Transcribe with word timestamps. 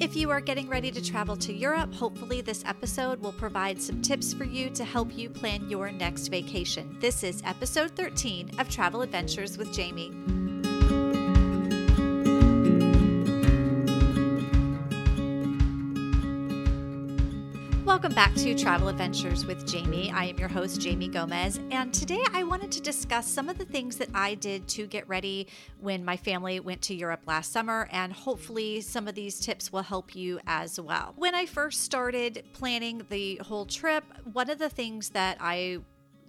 If 0.00 0.16
you 0.16 0.28
are 0.30 0.40
getting 0.40 0.68
ready 0.68 0.90
to 0.90 1.00
travel 1.00 1.36
to 1.36 1.52
Europe, 1.52 1.94
hopefully 1.94 2.40
this 2.40 2.64
episode 2.66 3.20
will 3.20 3.32
provide 3.32 3.80
some 3.80 4.02
tips 4.02 4.34
for 4.34 4.42
you 4.42 4.68
to 4.70 4.84
help 4.84 5.16
you 5.16 5.30
plan 5.30 5.70
your 5.70 5.92
next 5.92 6.28
vacation. 6.28 6.96
This 6.98 7.22
is 7.22 7.40
episode 7.46 7.92
13 7.92 8.58
of 8.58 8.68
Travel 8.68 9.02
Adventures 9.02 9.56
with 9.56 9.74
Jaime. 9.74 10.10
Welcome 18.04 18.16
back 18.16 18.34
to 18.34 18.54
Travel 18.54 18.88
Adventures 18.88 19.46
with 19.46 19.66
Jaime. 19.72 20.10
I 20.12 20.24
am 20.26 20.38
your 20.38 20.50
host, 20.50 20.84
Jaime 20.84 21.08
Gomez, 21.08 21.58
and 21.70 21.90
today 21.94 22.22
I 22.34 22.44
wanted 22.44 22.70
to 22.72 22.82
discuss 22.82 23.26
some 23.26 23.48
of 23.48 23.56
the 23.56 23.64
things 23.64 23.96
that 23.96 24.10
I 24.12 24.34
did 24.34 24.68
to 24.68 24.86
get 24.86 25.08
ready 25.08 25.48
when 25.80 26.04
my 26.04 26.18
family 26.18 26.60
went 26.60 26.82
to 26.82 26.94
Europe 26.94 27.22
last 27.26 27.50
summer, 27.50 27.88
and 27.90 28.12
hopefully 28.12 28.82
some 28.82 29.08
of 29.08 29.14
these 29.14 29.40
tips 29.40 29.72
will 29.72 29.82
help 29.82 30.14
you 30.14 30.38
as 30.46 30.78
well. 30.78 31.14
When 31.16 31.34
I 31.34 31.46
first 31.46 31.80
started 31.80 32.44
planning 32.52 33.06
the 33.08 33.36
whole 33.36 33.64
trip, 33.64 34.04
one 34.34 34.50
of 34.50 34.58
the 34.58 34.68
things 34.68 35.08
that 35.08 35.38
I 35.40 35.78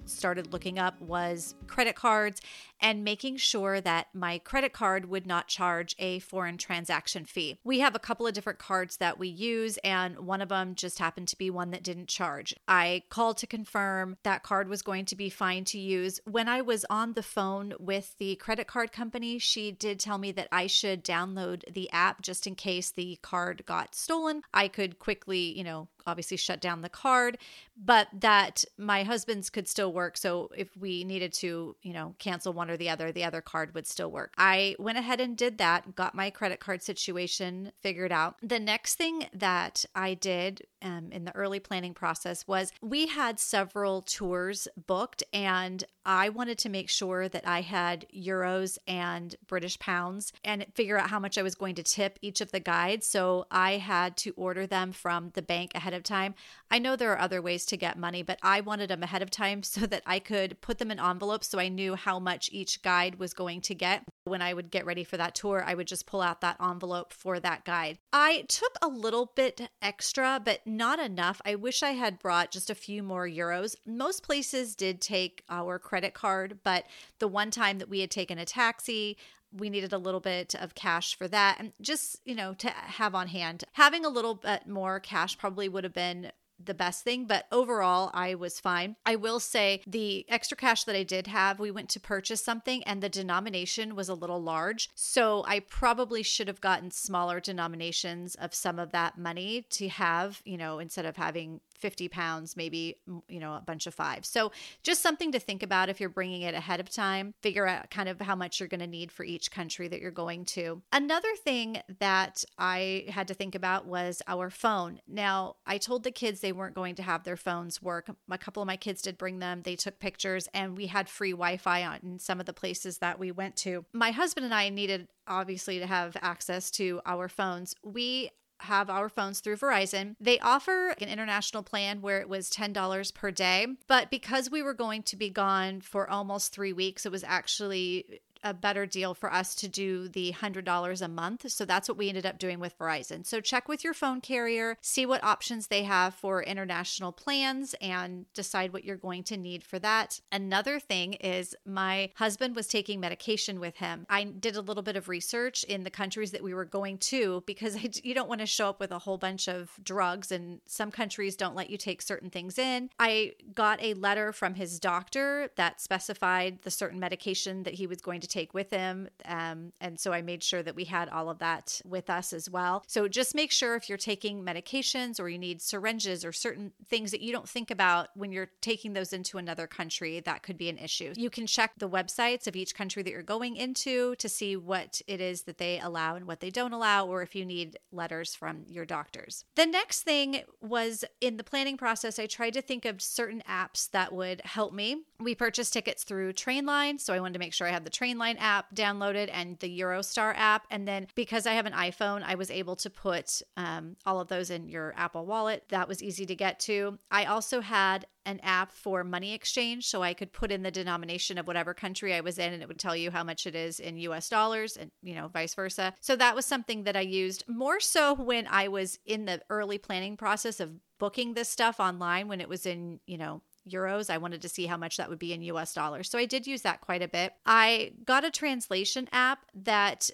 started 0.06 0.54
looking 0.54 0.80
up 0.80 1.02
was 1.02 1.56
credit 1.68 1.96
cards 1.96 2.40
and 2.80 3.04
making 3.04 3.38
sure 3.38 3.82
that 3.82 4.08
my 4.14 4.38
credit 4.40 4.74
card 4.74 5.06
would 5.06 5.26
not 5.26 5.48
charge 5.48 5.96
a 6.00 6.20
foreign 6.20 6.58
transaction 6.58 7.26
fee. 7.26 7.58
We 7.64 7.80
have 7.80 7.96
a 7.96 8.00
couple 8.00 8.28
of 8.28 8.34
different 8.34 8.60
cards 8.60 8.98
that 8.98 9.18
we 9.18 9.28
use, 9.28 9.78
and 9.84 10.20
one 10.20 10.42
of 10.42 10.50
them 10.50 10.76
just 10.76 11.00
happened 11.00 11.28
to 11.30 11.38
be 11.38 11.50
one 11.50 11.72
that 11.72 11.84
didn't 11.84 12.08
charge. 12.08 12.56
I 12.68 13.04
called 13.10 13.38
to 13.38 13.48
confirm 13.48 14.18
that 14.24 14.44
card 14.44 14.68
was 14.68 14.82
going 14.82 15.06
to 15.06 15.16
be 15.16 15.30
fine 15.30 15.64
to 15.66 15.80
use. 15.80 16.20
When 16.26 16.48
I 16.48 16.62
was 16.62 16.86
on 16.90 17.14
the 17.14 17.24
phone 17.24 17.74
with 17.80 18.16
the 18.18 18.36
credit 18.36 18.68
card 18.68 18.92
company, 18.92 19.40
she 19.40 19.72
did 19.72 20.00
tell 20.00 20.18
me 20.18 20.32
that 20.34 20.48
I 20.52 20.68
should 20.68 21.04
download 21.04 21.64
the 21.74 21.90
app 21.92 22.22
just 22.22 22.48
in 22.48 22.56
case 22.56 22.92
the 22.92 23.18
card 23.22 23.64
got 23.66 23.96
stolen. 23.96 24.42
I 24.54 24.68
could 24.68 25.00
quickly, 25.00 25.58
you 25.58 25.64
know, 25.64 25.88
obviously 26.08 26.38
shut 26.38 26.62
down 26.62 26.82
the 26.82 26.90
card, 26.90 27.38
but 27.76 28.08
that 28.14 28.64
my 28.78 29.04
husband's 29.04 29.50
could 29.50 29.68
still 29.68 29.92
work. 29.92 30.18
So 30.18 30.52
if 30.56 30.70
we 30.78 31.04
needed 31.04 31.34
to, 31.34 31.76
you 31.82 31.94
know, 31.94 32.16
cancel 32.20 32.54
one 32.54 32.70
or 32.70 32.75
the 32.78 32.90
other, 32.90 33.12
the 33.12 33.24
other 33.24 33.42
card 33.42 33.74
would 33.74 33.88
still 33.88 34.12
work. 34.12 34.34
I 34.38 34.76
went 34.80 34.98
ahead 34.98 35.20
and 35.20 35.38
did 35.38 35.58
that, 35.58 35.96
got 35.96 36.16
my 36.16 36.30
credit 36.30 36.60
card 36.60 36.84
situation 36.84 37.72
figured 37.82 38.12
out. 38.12 38.38
The 38.42 38.60
next 38.60 38.96
thing 38.96 39.28
that 39.34 39.86
I 39.96 40.14
did 40.14 40.68
um, 40.86 41.10
in 41.12 41.26
the 41.26 41.36
early 41.36 41.60
planning 41.60 41.94
process 41.94 42.48
was 42.48 42.72
we 42.82 43.08
had 43.08 43.40
several 43.40 44.04
tours 44.04 44.68
booked, 44.88 45.24
and 45.34 45.84
I 46.06 46.30
wanted 46.30 46.60
to 46.60 46.70
make 46.70 46.90
sure 46.90 47.28
that 47.28 47.48
I 47.48 47.62
had 47.62 48.06
euros 48.16 48.78
and 48.88 49.36
British 49.48 49.80
pounds 49.80 50.32
and 50.44 50.66
figure 50.76 51.00
out 51.00 51.10
how 51.10 51.20
much 51.20 51.38
I 51.38 51.42
was 51.42 51.56
going 51.56 51.74
to 51.76 51.84
tip 51.84 52.20
each 52.22 52.40
of 52.40 52.52
the 52.52 52.60
guides. 52.60 53.08
So 53.08 53.48
I 53.50 53.78
had 53.78 54.16
to 54.18 54.34
order 54.38 54.68
them 54.68 54.92
from 54.92 55.32
the 55.34 55.42
bank 55.42 55.72
ahead 55.74 55.96
of 55.96 56.04
time. 56.04 56.36
I 56.70 56.78
know 56.78 56.96
there 56.96 57.12
are 57.12 57.20
other 57.20 57.42
ways 57.42 57.66
to 57.68 57.78
get 57.78 57.98
money, 57.98 58.22
but 58.22 58.38
I 58.44 58.62
wanted 58.62 58.90
them 58.90 59.02
ahead 59.02 59.24
of 59.24 59.32
time 59.32 59.64
so 59.64 59.88
that 59.88 60.04
I 60.06 60.20
could 60.20 60.62
put 60.62 60.78
them 60.78 60.92
in 60.92 61.00
envelopes 61.00 61.48
so 61.48 61.60
I 61.60 61.68
knew 61.68 61.96
how 61.96 62.20
much 62.20 62.50
each 62.52 62.84
guide 62.84 63.16
was 63.16 63.34
going 63.34 63.62
to 63.62 63.74
get. 63.74 64.04
When 64.26 64.42
I 64.42 64.56
would 64.56 64.72
get 64.72 64.88
ready 64.88 65.04
for 65.04 65.18
that 65.18 65.36
tour, 65.36 65.64
I 65.66 65.76
would 65.76 65.86
just 65.86 66.08
pull 66.08 66.22
out 66.22 66.42
that 66.42 66.58
envelope 66.60 67.14
for 67.14 67.40
that 67.40 67.64
guide. 67.64 68.00
I 68.12 68.46
took 68.48 68.76
a 68.82 68.88
little 68.88 69.32
bit 69.36 69.70
extra, 69.84 70.42
but 70.44 70.66
not 70.66 70.98
enough. 70.98 71.40
I 71.46 71.54
wish 71.54 71.84
I 71.84 71.92
had 71.92 72.18
brought 72.18 72.50
just 72.50 72.72
a 72.72 72.76
few 72.76 73.04
more 73.04 73.28
euros. 73.28 73.76
Most 73.86 74.24
places 74.24 74.76
did 74.76 75.00
take 75.00 75.44
our 75.48 75.78
credit 75.78 76.16
card, 76.16 76.60
but 76.64 76.86
the 77.20 77.28
one 77.28 77.52
time 77.52 77.78
that 77.78 77.88
we 77.88 78.00
had 78.00 78.10
taken 78.10 78.40
a 78.40 78.46
taxi, 78.46 79.16
we 79.56 79.70
needed 79.70 79.94
a 79.94 80.00
little 80.00 80.20
bit 80.20 80.56
of 80.56 80.74
cash 80.74 81.16
for 81.16 81.28
that 81.28 81.58
and 81.60 81.72
just 81.80 82.20
you 82.26 82.36
know 82.36 82.54
to 82.56 82.70
have 82.70 83.16
on 83.16 83.28
hand 83.28 83.64
having 83.74 84.04
a 84.04 84.10
little 84.10 84.36
bit 84.36 84.68
more 84.68 85.00
cash 85.00 85.38
probably 85.38 85.70
would 85.70 85.84
have 85.86 85.94
been 85.94 86.32
the 86.64 86.74
best 86.74 87.04
thing, 87.04 87.26
but 87.26 87.46
overall, 87.52 88.12
I 88.14 88.36
was 88.36 88.60
fine. 88.60 88.96
I 89.06 89.16
will 89.16 89.40
say 89.40 89.82
the 89.86 90.26
extra 90.30 90.58
cash 90.58 90.84
that 90.86 90.96
I 90.96 91.04
did 91.04 91.28
have, 91.28 91.60
we 91.60 91.72
went 91.72 91.90
to 91.90 92.00
purchase 92.00 92.44
something 92.44 92.84
and 92.84 93.02
the 93.02 93.10
denomination 93.10 93.96
was 93.96 94.10
a 94.10 94.14
little 94.14 94.42
large. 94.42 94.90
So 94.96 95.44
I 95.48 95.60
probably 95.60 96.24
should 96.24 96.48
have 96.48 96.62
gotten 96.62 96.92
smaller 96.92 97.40
denominations 97.40 98.36
of 98.36 98.54
some 98.54 98.80
of 98.80 98.92
that 98.92 99.18
money 99.18 99.66
to 99.72 99.90
have, 99.90 100.42
you 100.46 100.58
know, 100.58 100.80
instead 100.80 101.06
of 101.06 101.18
having 101.18 101.62
50 101.78 102.08
pounds, 102.10 102.56
maybe, 102.56 102.98
you 103.28 103.40
know, 103.40 103.54
a 103.54 103.64
bunch 103.66 103.88
of 103.88 103.94
five. 103.94 104.26
So 104.26 104.52
just 104.84 105.02
something 105.02 105.32
to 105.32 105.40
think 105.40 105.64
about 105.64 105.90
if 105.90 106.00
you're 106.00 106.10
bringing 106.10 106.42
it 106.42 106.54
ahead 106.54 106.80
of 106.80 106.90
time, 106.90 107.34
figure 107.42 107.68
out 107.68 107.90
kind 107.92 108.10
of 108.10 108.22
how 108.22 108.36
much 108.36 108.60
you're 108.60 108.70
going 108.70 108.80
to 108.80 108.88
need 108.88 109.12
for 109.12 109.24
each 109.24 109.52
country 109.52 109.88
that 109.88 110.02
you're 110.02 110.12
going 110.12 110.46
to. 110.46 110.82
Another 110.92 111.36
thing 111.36 111.82
that 112.00 112.44
I 112.58 113.06
had 113.10 113.28
to 113.28 113.34
think 113.34 113.56
about 113.56 113.86
was 113.86 114.22
our 114.28 114.50
phone. 114.50 115.00
Now, 115.08 115.56
I 115.66 115.78
told 115.78 116.04
the 116.04 116.12
kids 116.12 116.40
they 116.40 116.52
weren't 116.52 116.76
going 116.76 116.96
to 116.96 117.04
have 117.04 117.24
their 117.24 117.38
phones 117.38 117.82
work. 117.82 118.10
A 118.30 118.38
couple 118.38 118.62
of 118.62 118.68
my 118.68 118.78
kids 118.78 119.02
did 119.02 119.18
bring 119.18 119.40
them, 119.40 119.62
they 119.64 119.76
took 119.76 120.00
pictures, 120.00 120.48
and 120.54 120.78
we 120.78 120.88
had 120.88 121.10
free 121.10 121.32
Wi 121.32 121.58
Fi 121.58 121.84
on 121.84 122.00
in 122.04 122.20
some 122.20 122.40
of 122.40 122.46
the 122.46 122.54
places 122.54 123.00
that 123.00 123.20
we 123.20 123.32
went 123.32 123.56
to. 123.58 123.86
My 123.94 124.12
husband 124.12 124.46
and 124.46 124.54
I 124.54 124.70
needed 124.70 125.08
obviously 125.28 125.80
to 125.80 125.88
have 125.88 126.16
access 126.22 126.70
to 126.72 127.02
our 127.06 127.28
phones. 127.28 127.76
We 127.84 128.30
have 128.62 128.90
our 128.90 129.10
phones 129.10 129.40
through 129.40 129.58
Verizon. 129.58 130.16
They 130.20 130.40
offer 130.40 130.96
an 131.02 131.10
international 131.10 131.64
plan 131.64 132.02
where 132.02 132.20
it 132.20 132.30
was 132.30 132.50
$10 132.50 133.14
per 133.14 133.32
day, 133.32 133.68
but 133.88 134.10
because 134.10 134.50
we 134.50 134.64
were 134.64 134.74
going 134.74 135.04
to 135.04 135.16
be 135.16 135.30
gone 135.30 135.82
for 135.82 136.10
almost 136.10 136.54
3 136.54 136.74
weeks, 136.74 137.06
it 137.06 137.12
was 137.12 137.24
actually 137.24 138.22
a 138.46 138.54
better 138.54 138.86
deal 138.86 139.14
for 139.16 139.34
us 139.34 139.56
to 139.56 139.68
do 139.68 140.08
the 140.08 140.32
$100 140.32 141.02
a 141.02 141.08
month. 141.08 141.52
So 141.52 141.66
that's 141.66 141.90
what 141.90 141.98
we 141.98 142.08
ended 142.08 142.28
up 142.28 142.38
doing 142.38 142.60
with 142.60 142.78
Verizon. 142.78 143.26
So 143.26 143.42
check 143.42 143.68
with 143.68 143.84
your 143.84 143.96
phone 143.96 144.22
carrier, 144.22 144.78
see 144.82 145.06
what 145.06 145.24
options 145.24 145.68
they 145.68 145.84
have 145.84 146.14
for 146.14 146.44
international 146.44 147.12
plans, 147.12 147.74
and 147.82 148.32
decide 148.34 148.72
what 148.72 148.86
you're 148.86 148.96
going 148.98 149.24
to 149.24 149.36
need 149.36 149.64
for 149.64 149.80
that. 149.80 150.22
Another 150.32 150.80
thing 150.80 151.14
is 151.14 151.56
my 151.66 152.12
husband 152.16 152.56
was 152.56 152.68
taking 152.68 153.00
medication 153.00 153.60
with 153.60 153.78
him. 153.78 154.06
I 154.10 154.26
did 154.26 154.56
a 154.56 154.62
little 154.62 154.84
bit 154.84 154.96
of 154.96 155.10
research 155.10 155.64
in 155.64 155.84
the 155.84 155.90
countries 155.90 156.32
that 156.32 156.44
we 156.44 156.54
were 156.54 156.66
going 156.66 157.00
to 157.00 157.44
because 157.48 157.76
you 158.04 158.14
don't 158.14 158.30
want 158.30 158.42
to 158.42 158.48
show 158.48 158.70
up 158.70 158.80
with 158.80 158.92
a 158.92 159.00
whole 159.00 159.18
bunch 159.18 159.50
of 159.50 159.72
drugs, 159.84 160.32
and 160.32 160.62
some 160.68 160.92
countries 160.92 161.36
don't 161.36 161.56
let 161.56 161.72
you 161.72 161.78
take 161.78 162.04
certain 162.04 162.30
things 162.30 162.60
in. 162.60 162.92
I 163.00 163.34
got 163.56 163.82
a 163.82 163.96
letter 163.96 164.32
from 164.32 164.54
his 164.54 164.80
doctor 164.80 165.50
that 165.56 165.82
specified 165.82 166.62
the 166.62 166.70
certain 166.70 167.00
medication 167.00 167.64
that 167.64 167.74
he 167.74 167.88
was 167.88 168.02
going 168.02 168.22
to 168.22 168.28
take 168.28 168.35
with 168.54 168.70
him. 168.72 169.08
Um, 169.26 169.72
and 169.80 170.00
so 170.00 170.14
I 170.14 170.22
made 170.22 170.44
sure 170.44 170.64
that 170.64 170.76
we 170.76 170.86
had 170.86 171.10
all 171.10 171.30
of 171.30 171.40
that 171.40 171.82
with 171.86 172.10
us 172.10 172.34
as 172.34 172.50
well. 172.50 172.84
So 172.88 173.08
just 173.08 173.36
make 173.36 173.52
sure 173.52 173.76
if 173.76 173.90
you're 173.90 173.98
taking 173.98 174.44
medications 174.44 175.20
or 175.20 175.30
you 175.30 175.38
need 175.38 175.62
syringes 175.62 176.26
or 176.26 176.32
certain 176.32 176.72
things 176.88 177.12
that 177.12 177.22
you 177.22 177.32
don't 177.32 177.48
think 177.48 177.72
about 177.72 178.10
when 178.16 178.32
you're 178.32 178.50
taking 178.62 178.94
those 178.94 179.14
into 179.14 179.38
another 179.38 179.68
country, 179.68 180.20
that 180.20 180.44
could 180.44 180.58
be 180.58 180.70
an 180.70 180.78
issue. 180.78 181.14
You 181.16 181.30
can 181.30 181.48
check 181.48 181.72
the 181.78 181.90
websites 181.90 182.48
of 182.48 182.56
each 182.56 182.76
country 182.76 183.04
that 183.04 183.12
you're 183.12 183.24
going 183.24 183.56
into 183.56 184.16
to 184.16 184.28
see 184.28 184.56
what 184.56 185.02
it 185.08 185.22
is 185.22 185.44
that 185.44 185.58
they 185.58 185.80
allow 185.80 186.16
and 186.16 186.26
what 186.26 186.40
they 186.40 186.50
don't 186.50 186.74
allow, 186.74 187.06
or 187.08 187.22
if 187.22 187.36
you 187.36 187.46
need 187.46 187.78
letters 187.92 188.36
from 188.36 188.66
your 188.68 188.86
doctors. 188.86 189.46
The 189.56 189.66
next 189.66 190.02
thing 190.02 190.42
was 190.62 191.06
in 191.22 191.38
the 191.38 191.44
planning 191.44 191.78
process, 191.78 192.20
I 192.20 192.26
tried 192.26 192.54
to 192.54 192.62
think 192.62 192.86
of 192.86 193.02
certain 193.02 193.44
apps 193.48 193.90
that 193.92 194.12
would 194.12 194.42
help 194.44 194.74
me. 194.74 195.04
We 195.20 195.36
purchased 195.36 195.74
tickets 195.74 196.04
through 196.04 196.34
Trainline, 196.34 197.00
so 197.00 197.14
I 197.14 197.20
wanted 197.20 197.34
to 197.34 197.40
make 197.40 197.54
sure 197.54 197.68
I 197.68 197.72
had 197.72 197.86
the 197.86 197.92
Trainline 197.92 198.25
app 198.34 198.74
downloaded 198.76 199.30
and 199.32 199.58
the 199.60 199.80
Eurostar 199.80 200.34
app. 200.36 200.68
And 200.70 200.88
then 200.88 201.08
because 201.16 201.46
I 201.46 201.54
have 201.54 201.66
an 201.66 201.74
iPhone, 201.74 202.24
I 202.24 202.36
was 202.36 202.52
able 202.52 202.76
to 202.78 202.90
put 202.90 203.42
um, 203.58 203.96
all 204.06 204.20
of 204.20 204.28
those 204.28 204.50
in 204.50 204.68
your 204.68 204.94
Apple 204.98 205.26
Wallet. 205.26 205.64
That 205.70 205.88
was 205.88 206.04
easy 206.04 206.26
to 206.26 206.36
get 206.36 206.60
to. 206.62 207.00
I 207.12 207.26
also 207.26 207.62
had 207.62 208.06
an 208.26 208.40
app 208.42 208.72
for 208.72 209.04
money 209.04 209.34
exchange 209.34 209.86
so 209.86 210.02
I 210.02 210.16
could 210.16 210.34
put 210.34 210.52
in 210.52 210.64
the 210.64 210.72
denomination 210.72 211.38
of 211.38 211.46
whatever 211.46 211.76
country 211.76 212.14
I 212.14 212.22
was 212.22 212.40
in 212.40 212.54
and 212.54 212.62
it 212.64 212.68
would 212.68 212.80
tell 212.80 212.96
you 212.96 213.12
how 213.12 213.24
much 213.24 213.46
it 213.46 213.54
is 213.54 213.80
in 213.80 213.98
US 213.98 214.30
dollars 214.30 214.78
and 214.78 214.90
you 215.04 215.14
know 215.14 215.28
vice 215.28 215.54
versa. 215.54 215.94
So 216.02 216.16
that 216.16 216.36
was 216.36 216.46
something 216.46 216.86
that 216.86 216.96
I 216.96 217.02
used 217.02 217.44
more 217.48 217.80
so 217.80 218.16
when 218.16 218.48
I 218.48 218.68
was 218.68 218.98
in 219.06 219.26
the 219.26 219.42
early 219.50 219.78
planning 219.78 220.18
process 220.18 220.60
of 220.60 220.72
booking 221.00 221.34
this 221.34 221.50
stuff 221.50 221.80
online 221.80 222.28
when 222.28 222.42
it 222.42 222.50
was 222.50 222.66
in, 222.66 223.00
you 223.06 223.18
know, 223.18 223.42
euros. 223.70 224.10
I 224.10 224.18
wanted 224.18 224.42
to 224.42 224.50
see 224.50 224.66
how 224.66 224.78
much 224.78 224.98
that 224.98 225.10
would 225.10 225.20
be 225.20 225.34
in 225.34 225.42
US 225.44 225.74
dollars. 225.74 226.10
So 226.10 226.18
I 226.18 226.26
did 226.26 226.48
use 226.48 226.62
that 226.64 226.82
quite 226.82 227.02
a 227.02 227.08
bit. 227.08 227.34
I 227.46 227.94
got 228.06 228.26
a 228.26 228.32
translation 228.32 229.08
app 229.12 229.46
that 229.54 230.10